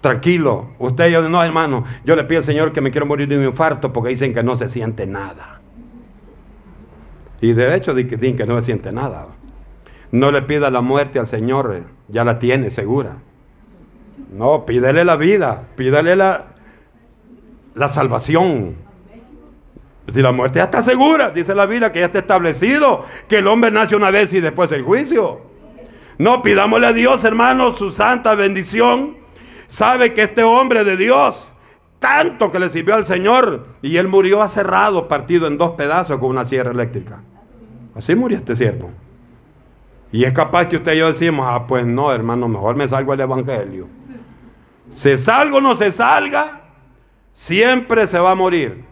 tranquilo. 0.00 0.70
Usted 0.78 1.10
yo 1.10 1.28
no, 1.28 1.42
hermano, 1.42 1.84
yo 2.04 2.16
le 2.16 2.24
pido 2.24 2.40
al 2.40 2.44
Señor 2.44 2.72
que 2.72 2.80
me 2.80 2.90
quiero 2.90 3.06
morir 3.06 3.28
de 3.28 3.38
un 3.38 3.44
infarto 3.44 3.92
porque 3.92 4.10
dicen 4.10 4.34
que 4.34 4.42
no 4.42 4.56
se 4.56 4.68
siente 4.68 5.06
nada. 5.06 5.60
Y 7.40 7.52
de 7.54 7.74
hecho 7.74 7.94
dicen 7.94 8.36
que 8.36 8.46
no 8.46 8.56
se 8.56 8.62
siente 8.62 8.92
nada. 8.92 9.26
No 10.10 10.30
le 10.30 10.42
pida 10.42 10.70
la 10.70 10.80
muerte 10.80 11.18
al 11.18 11.26
Señor, 11.28 11.74
eh, 11.74 11.82
ya 12.08 12.24
la 12.24 12.38
tiene 12.38 12.70
segura. 12.70 13.16
No, 14.32 14.64
pídele 14.66 15.04
la 15.04 15.16
vida, 15.16 15.64
pídele 15.76 16.16
la, 16.16 16.46
la 17.74 17.88
salvación. 17.88 18.76
Si 20.12 20.20
la 20.20 20.32
muerte 20.32 20.58
ya 20.58 20.64
está 20.64 20.82
segura, 20.82 21.30
dice 21.30 21.54
la 21.54 21.66
Biblia 21.66 21.92
que 21.92 22.00
ya 22.00 22.06
está 22.06 22.18
establecido, 22.18 23.04
que 23.28 23.38
el 23.38 23.46
hombre 23.46 23.70
nace 23.70 23.96
una 23.96 24.10
vez 24.10 24.32
y 24.32 24.40
después 24.40 24.70
el 24.72 24.82
juicio. 24.82 25.51
No, 26.22 26.40
pidámosle 26.40 26.86
a 26.86 26.92
Dios, 26.92 27.24
hermano, 27.24 27.74
su 27.74 27.90
santa 27.90 28.36
bendición 28.36 29.16
sabe 29.66 30.14
que 30.14 30.22
este 30.22 30.44
hombre 30.44 30.84
de 30.84 30.96
Dios, 30.96 31.52
tanto 31.98 32.52
que 32.52 32.60
le 32.60 32.70
sirvió 32.70 32.94
al 32.94 33.06
Señor, 33.06 33.66
y 33.82 33.96
él 33.96 34.06
murió 34.06 34.40
aserrado, 34.40 35.08
partido 35.08 35.48
en 35.48 35.58
dos 35.58 35.72
pedazos 35.72 36.18
con 36.18 36.30
una 36.30 36.44
sierra 36.44 36.70
eléctrica. 36.70 37.22
Así 37.96 38.14
murió 38.14 38.38
este 38.38 38.54
siervo. 38.54 38.92
Y 40.12 40.22
es 40.22 40.32
capaz 40.32 40.66
que 40.66 40.76
usted 40.76 40.92
y 40.92 40.98
yo 40.98 41.12
decimos, 41.12 41.44
ah, 41.48 41.66
pues 41.66 41.84
no, 41.84 42.12
hermano, 42.12 42.46
mejor 42.46 42.76
me 42.76 42.86
salgo 42.86 43.10
del 43.10 43.22
Evangelio. 43.22 43.88
Se 44.94 45.18
salga 45.18 45.56
o 45.56 45.60
no 45.60 45.76
se 45.76 45.90
salga, 45.90 46.60
siempre 47.34 48.06
se 48.06 48.20
va 48.20 48.30
a 48.30 48.36
morir. 48.36 48.84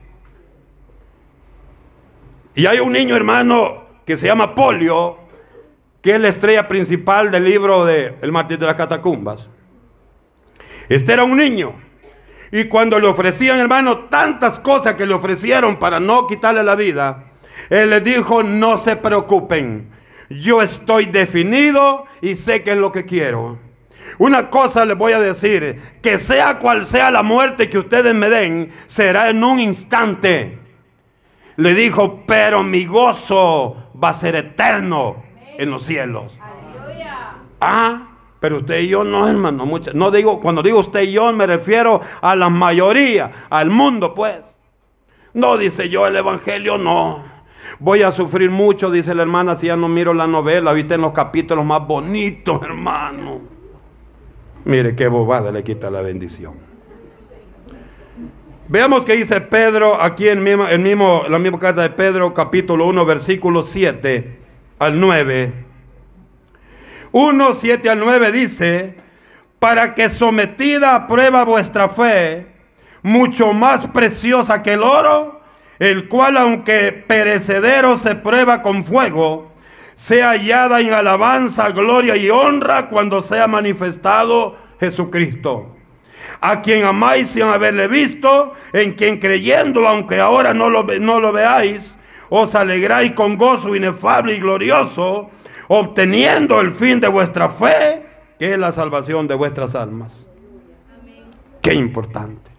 Y 2.56 2.66
hay 2.66 2.80
un 2.80 2.90
niño, 2.90 3.14
hermano, 3.14 3.84
que 4.04 4.16
se 4.16 4.26
llama 4.26 4.52
Polio, 4.56 5.19
que 6.02 6.14
es 6.14 6.20
la 6.20 6.28
estrella 6.28 6.66
principal 6.66 7.30
del 7.30 7.44
libro 7.44 7.84
de 7.84 8.14
El 8.22 8.32
Martín 8.32 8.58
de 8.58 8.66
las 8.66 8.74
Catacumbas. 8.74 9.48
Este 10.88 11.12
era 11.12 11.24
un 11.24 11.36
niño. 11.36 11.74
Y 12.52 12.64
cuando 12.64 12.98
le 12.98 13.06
ofrecían, 13.06 13.58
hermano, 13.58 14.06
tantas 14.06 14.58
cosas 14.58 14.94
que 14.94 15.06
le 15.06 15.14
ofrecieron 15.14 15.78
para 15.78 16.00
no 16.00 16.26
quitarle 16.26 16.64
la 16.64 16.74
vida, 16.74 17.24
él 17.68 17.90
les 17.90 18.02
dijo, 18.02 18.42
no 18.42 18.78
se 18.78 18.96
preocupen, 18.96 19.90
yo 20.28 20.62
estoy 20.62 21.06
definido 21.06 22.06
y 22.20 22.34
sé 22.34 22.62
qué 22.62 22.72
es 22.72 22.76
lo 22.76 22.90
que 22.90 23.04
quiero. 23.04 23.58
Una 24.18 24.50
cosa 24.50 24.84
les 24.84 24.96
voy 24.96 25.12
a 25.12 25.20
decir, 25.20 25.80
que 26.02 26.18
sea 26.18 26.58
cual 26.58 26.86
sea 26.86 27.10
la 27.10 27.22
muerte 27.22 27.68
que 27.68 27.78
ustedes 27.78 28.14
me 28.14 28.28
den, 28.28 28.72
será 28.88 29.30
en 29.30 29.44
un 29.44 29.60
instante. 29.60 30.58
Le 31.56 31.74
dijo, 31.74 32.24
pero 32.26 32.64
mi 32.64 32.86
gozo 32.86 33.90
va 34.02 34.08
a 34.08 34.14
ser 34.14 34.34
eterno 34.34 35.29
en 35.60 35.70
los 35.70 35.84
cielos. 35.84 36.32
Ah, 37.60 38.08
pero 38.40 38.56
usted 38.56 38.80
y 38.80 38.88
yo 38.88 39.04
no, 39.04 39.28
hermano. 39.28 39.68
no 39.92 40.10
digo, 40.10 40.40
cuando 40.40 40.62
digo 40.62 40.78
usted 40.78 41.02
y 41.02 41.12
yo 41.12 41.30
me 41.34 41.46
refiero 41.46 42.00
a 42.22 42.34
la 42.34 42.48
mayoría, 42.48 43.30
al 43.50 43.70
mundo, 43.70 44.14
pues. 44.14 44.38
No 45.34 45.58
dice 45.58 45.90
yo 45.90 46.06
el 46.06 46.16
evangelio, 46.16 46.78
no. 46.78 47.22
Voy 47.78 48.02
a 48.02 48.10
sufrir 48.10 48.50
mucho, 48.50 48.90
dice 48.90 49.14
la 49.14 49.22
hermana, 49.22 49.56
si 49.56 49.66
ya 49.66 49.76
no 49.76 49.86
miro 49.86 50.14
la 50.14 50.26
novela, 50.26 50.72
viste 50.72 50.94
en 50.94 51.02
los 51.02 51.12
capítulos 51.12 51.64
más 51.64 51.86
bonitos, 51.86 52.62
hermano. 52.62 53.40
Mire 54.64 54.96
qué 54.96 55.08
bobada 55.08 55.52
le 55.52 55.62
quita 55.62 55.90
la 55.90 56.00
bendición. 56.00 56.54
Veamos 58.68 59.04
qué 59.04 59.14
dice 59.14 59.40
Pedro 59.42 60.00
aquí 60.00 60.28
en 60.28 60.42
mismo, 60.42 60.66
el 60.66 60.78
mismo, 60.78 61.24
la 61.28 61.38
misma 61.38 61.58
carta 61.58 61.82
de 61.82 61.90
Pedro, 61.90 62.32
capítulo 62.32 62.86
1, 62.86 63.04
versículo 63.04 63.64
7 63.64 64.39
al 64.80 64.98
9. 64.98 65.52
1, 67.12 67.54
7 67.54 67.90
al 67.90 68.00
9 68.00 68.32
dice, 68.32 68.94
para 69.58 69.94
que 69.94 70.08
sometida 70.08 70.94
a 70.94 71.06
prueba 71.06 71.44
vuestra 71.44 71.88
fe, 71.88 72.46
mucho 73.02 73.52
más 73.52 73.86
preciosa 73.88 74.62
que 74.62 74.72
el 74.72 74.82
oro, 74.82 75.42
el 75.78 76.08
cual 76.08 76.38
aunque 76.38 76.92
perecedero 76.92 77.98
se 77.98 78.14
prueba 78.14 78.62
con 78.62 78.84
fuego, 78.84 79.52
sea 79.96 80.30
hallada 80.30 80.80
en 80.80 80.94
alabanza, 80.94 81.70
gloria 81.70 82.16
y 82.16 82.30
honra 82.30 82.88
cuando 82.88 83.22
sea 83.22 83.46
manifestado 83.46 84.56
Jesucristo. 84.80 85.76
A 86.40 86.62
quien 86.62 86.84
amáis 86.84 87.28
sin 87.28 87.42
haberle 87.42 87.86
visto, 87.86 88.54
en 88.72 88.92
quien 88.92 89.18
creyendo, 89.18 89.86
aunque 89.86 90.20
ahora 90.20 90.54
no 90.54 90.70
lo, 90.70 90.84
no 90.84 91.20
lo 91.20 91.32
veáis, 91.32 91.94
os 92.30 92.54
alegráis 92.54 93.12
con 93.12 93.36
gozo 93.36 93.76
inefable 93.76 94.36
y 94.36 94.40
glorioso, 94.40 95.30
obteniendo 95.68 96.60
el 96.60 96.72
fin 96.72 97.00
de 97.00 97.08
vuestra 97.08 97.50
fe, 97.50 98.06
que 98.38 98.52
es 98.52 98.58
la 98.58 98.72
salvación 98.72 99.26
de 99.26 99.34
vuestras 99.34 99.74
almas. 99.74 100.26
Qué 101.60 101.74
importante. 101.74 102.50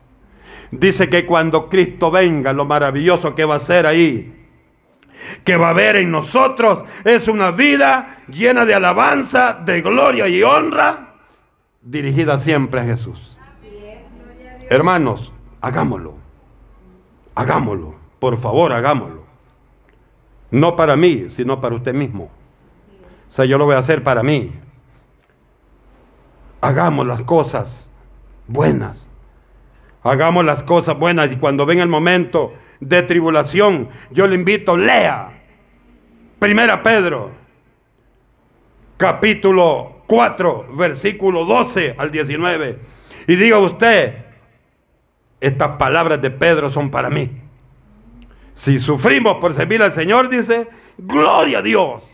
Dice 0.70 1.10
que 1.10 1.26
cuando 1.26 1.68
Cristo 1.68 2.12
venga, 2.12 2.54
lo 2.54 2.66
maravilloso 2.66 3.34
que 3.34 3.46
va 3.46 3.56
a 3.56 3.60
ser 3.60 3.86
ahí, 3.86 4.34
que 5.44 5.58
va 5.58 5.68
a 5.68 5.72
haber 5.72 5.96
en 5.98 6.12
nosotros, 6.12 6.84
es 7.04 7.28
una 7.28 7.52
vida 7.52 8.20
llena 8.28 8.66
de 8.66 8.76
alabanza, 8.76 9.54
de 9.54 9.82
gloria 9.82 10.28
y 10.28 10.44
honra, 10.44 11.16
dirigida 11.82 12.40
siempre 12.40 12.82
a 12.82 12.84
Jesús. 12.84 13.38
Hermanos, 14.70 15.34
hagámoslo. 15.60 16.16
Hagámoslo. 17.36 17.96
Por 18.20 18.38
favor, 18.38 18.72
hagámoslo. 18.72 19.21
No 20.52 20.76
para 20.76 20.96
mí, 20.96 21.28
sino 21.30 21.62
para 21.62 21.76
usted 21.76 21.94
mismo. 21.94 22.30
O 23.30 23.32
sea, 23.32 23.46
yo 23.46 23.58
lo 23.58 23.66
voy 23.66 23.76
a 23.76 23.80
hacer 23.80 24.04
para 24.04 24.22
mí. 24.22 24.52
Hagamos 26.60 27.08
las 27.08 27.22
cosas 27.24 27.90
buenas. 28.48 29.08
Hagamos 30.04 30.44
las 30.46 30.64
cosas 30.64 30.98
buenas 30.98 31.32
y 31.32 31.38
cuando 31.38 31.66
venga 31.66 31.84
el 31.84 31.90
momento 31.90 32.54
de 32.80 33.04
tribulación, 33.04 33.90
yo 34.12 34.28
le 34.28 34.36
invito, 34.36 34.76
lea. 34.76 35.42
Primera 36.40 36.84
Pedro, 36.84 37.32
capítulo 38.98 40.02
4, 40.08 40.68
versículo 40.76 41.46
12 41.46 41.96
al 41.98 42.12
19. 42.12 42.80
Y 43.28 43.36
diga 43.36 43.60
usted, 43.60 44.26
estas 45.40 45.78
palabras 45.78 46.22
de 46.22 46.32
Pedro 46.32 46.72
son 46.72 46.90
para 46.90 47.10
mí. 47.10 47.42
Si 48.62 48.80
sufrimos 48.80 49.38
por 49.38 49.56
servir 49.56 49.82
al 49.82 49.92
Señor, 49.92 50.30
dice, 50.30 50.70
gloria 51.00 51.58
a 51.58 51.62
Dios. 51.64 52.08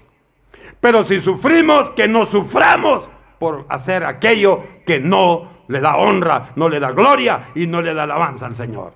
Pero 0.80 1.04
si 1.04 1.20
sufrimos, 1.20 1.90
que 1.90 2.08
no 2.08 2.26
suframos 2.26 3.10
por 3.38 3.66
hacer 3.68 4.06
aquello 4.06 4.64
que 4.86 5.02
no 5.02 5.50
le 5.68 5.82
da 5.82 5.98
honra, 5.98 6.52
no 6.56 6.70
le 6.70 6.80
da 6.80 6.92
gloria 6.92 7.50
y 7.54 7.68
no 7.68 7.82
le 7.82 7.94
da 7.94 8.04
alabanza 8.04 8.46
al 8.46 8.56
Señor. 8.56 8.94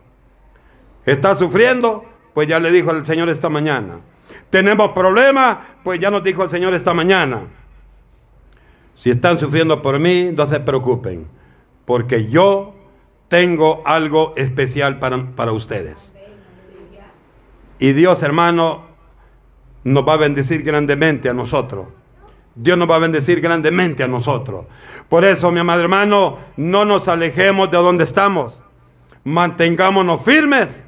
¿Está 1.05 1.35
sufriendo? 1.35 2.05
Pues 2.33 2.47
ya 2.47 2.57
le 2.57 2.71
dijo 2.71 2.91
el 2.91 3.05
Señor 3.05 3.27
esta 3.27 3.49
mañana. 3.49 3.99
Tenemos 4.49 4.91
problemas, 4.91 5.57
pues 5.83 5.99
ya 5.99 6.09
nos 6.09 6.23
dijo 6.23 6.45
el 6.45 6.49
Señor 6.49 6.73
esta 6.73 6.93
mañana. 6.93 7.41
Si 8.95 9.09
están 9.09 9.41
sufriendo 9.41 9.81
por 9.81 9.99
mí, 9.99 10.31
no 10.33 10.47
se 10.47 10.61
preocupen, 10.61 11.27
porque 11.83 12.29
yo 12.29 12.75
tengo 13.27 13.81
algo 13.83 14.33
especial 14.37 14.99
para, 14.99 15.35
para 15.35 15.51
ustedes. 15.51 16.13
Y 17.81 17.91
Dios, 17.91 18.23
hermano, 18.23 18.83
nos 19.83 20.07
va 20.07 20.13
a 20.13 20.17
bendecir 20.17 20.63
grandemente 20.63 21.27
a 21.27 21.33
nosotros. 21.33 21.87
Dios 22.55 22.77
nos 22.77 22.89
va 22.89 22.95
a 22.95 22.99
bendecir 22.99 23.41
grandemente 23.41 24.03
a 24.03 24.07
nosotros. 24.07 24.67
Por 25.09 25.25
eso, 25.25 25.51
mi 25.51 25.59
amado 25.59 25.81
hermano, 25.81 26.37
no 26.55 26.85
nos 26.85 27.09
alejemos 27.09 27.69
de 27.71 27.77
donde 27.77 28.05
estamos. 28.05 28.63
Mantengámonos 29.25 30.23
firmes. 30.23 30.81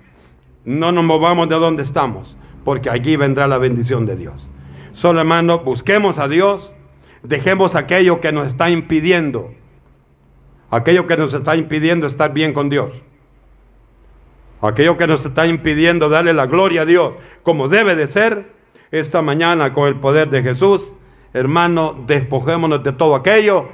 No 0.64 0.94
nos 0.94 1.04
movamos 1.04 1.50
de 1.50 1.56
donde 1.56 1.84
estamos, 1.84 2.38
porque 2.64 2.89
allí 2.89 3.18
vendrá 3.18 3.48
la 3.48 3.58
bendición 3.58 4.06
de 4.06 4.16
Dios. 4.16 4.48
Solo, 4.94 5.20
hermano, 5.20 5.60
busquemos 5.60 6.18
a 6.20 6.30
Dios. 6.30 6.74
Dejemos 7.24 7.76
aquello 7.76 8.22
que 8.22 8.32
nos 8.32 8.48
está 8.48 8.70
impidiendo 8.70 9.52
aquello 10.76 11.06
que 11.06 11.18
nos 11.18 11.34
está 11.34 11.56
impidiendo 11.56 12.08
estar 12.08 12.34
bien 12.34 12.52
con 12.52 12.70
Dios, 12.70 12.91
aquello 14.68 14.97
que 14.97 15.07
nos 15.07 15.26
está 15.26 15.47
impidiendo 15.47 16.09
darle 16.09 16.34
la 16.34 16.45
gloria 16.45 16.84
a 16.84 16.86
Dios 16.86 17.14
como 17.43 17.68
debe 17.70 17.95
de 17.95 18.07
ser, 18.07 18.53
esta 18.91 19.22
mañana 19.22 19.74
con 19.74 19.88
el 19.88 19.95
poder 19.95 20.30
de 20.30 20.43
Jesús, 20.43 20.93
hermano, 21.34 22.03
despojémonos 22.05 22.84
de 22.84 22.91
todo 22.91 23.16
aquello 23.16 23.70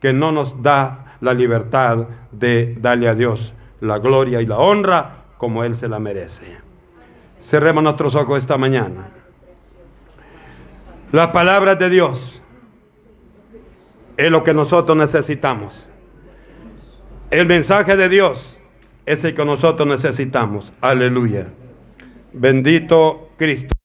que 0.00 0.12
no 0.12 0.32
nos 0.32 0.62
da 0.62 1.16
la 1.20 1.34
libertad 1.34 2.06
de 2.30 2.76
darle 2.78 3.08
a 3.08 3.14
Dios 3.14 3.52
la 3.80 3.98
gloria 3.98 4.40
y 4.40 4.46
la 4.46 4.58
honra 4.58 5.24
como 5.38 5.64
Él 5.64 5.76
se 5.76 5.88
la 5.88 5.98
merece. 5.98 6.56
Cerremos 7.42 7.82
nuestros 7.82 8.14
ojos 8.14 8.38
esta 8.38 8.56
mañana. 8.58 9.08
Las 11.12 11.28
palabras 11.28 11.78
de 11.78 11.90
Dios 11.90 12.40
es 14.16 14.30
lo 14.30 14.44
que 14.44 14.54
nosotros 14.54 14.96
necesitamos. 14.96 15.88
El 17.30 17.46
mensaje 17.46 17.96
de 17.96 18.08
Dios 18.08 18.59
es 19.06 19.24
el 19.24 19.34
que 19.34 19.44
nosotros 19.44 19.88
necesitamos. 19.88 20.72
Aleluya. 20.80 21.48
Bendito 22.32 23.30
Cristo. 23.36 23.79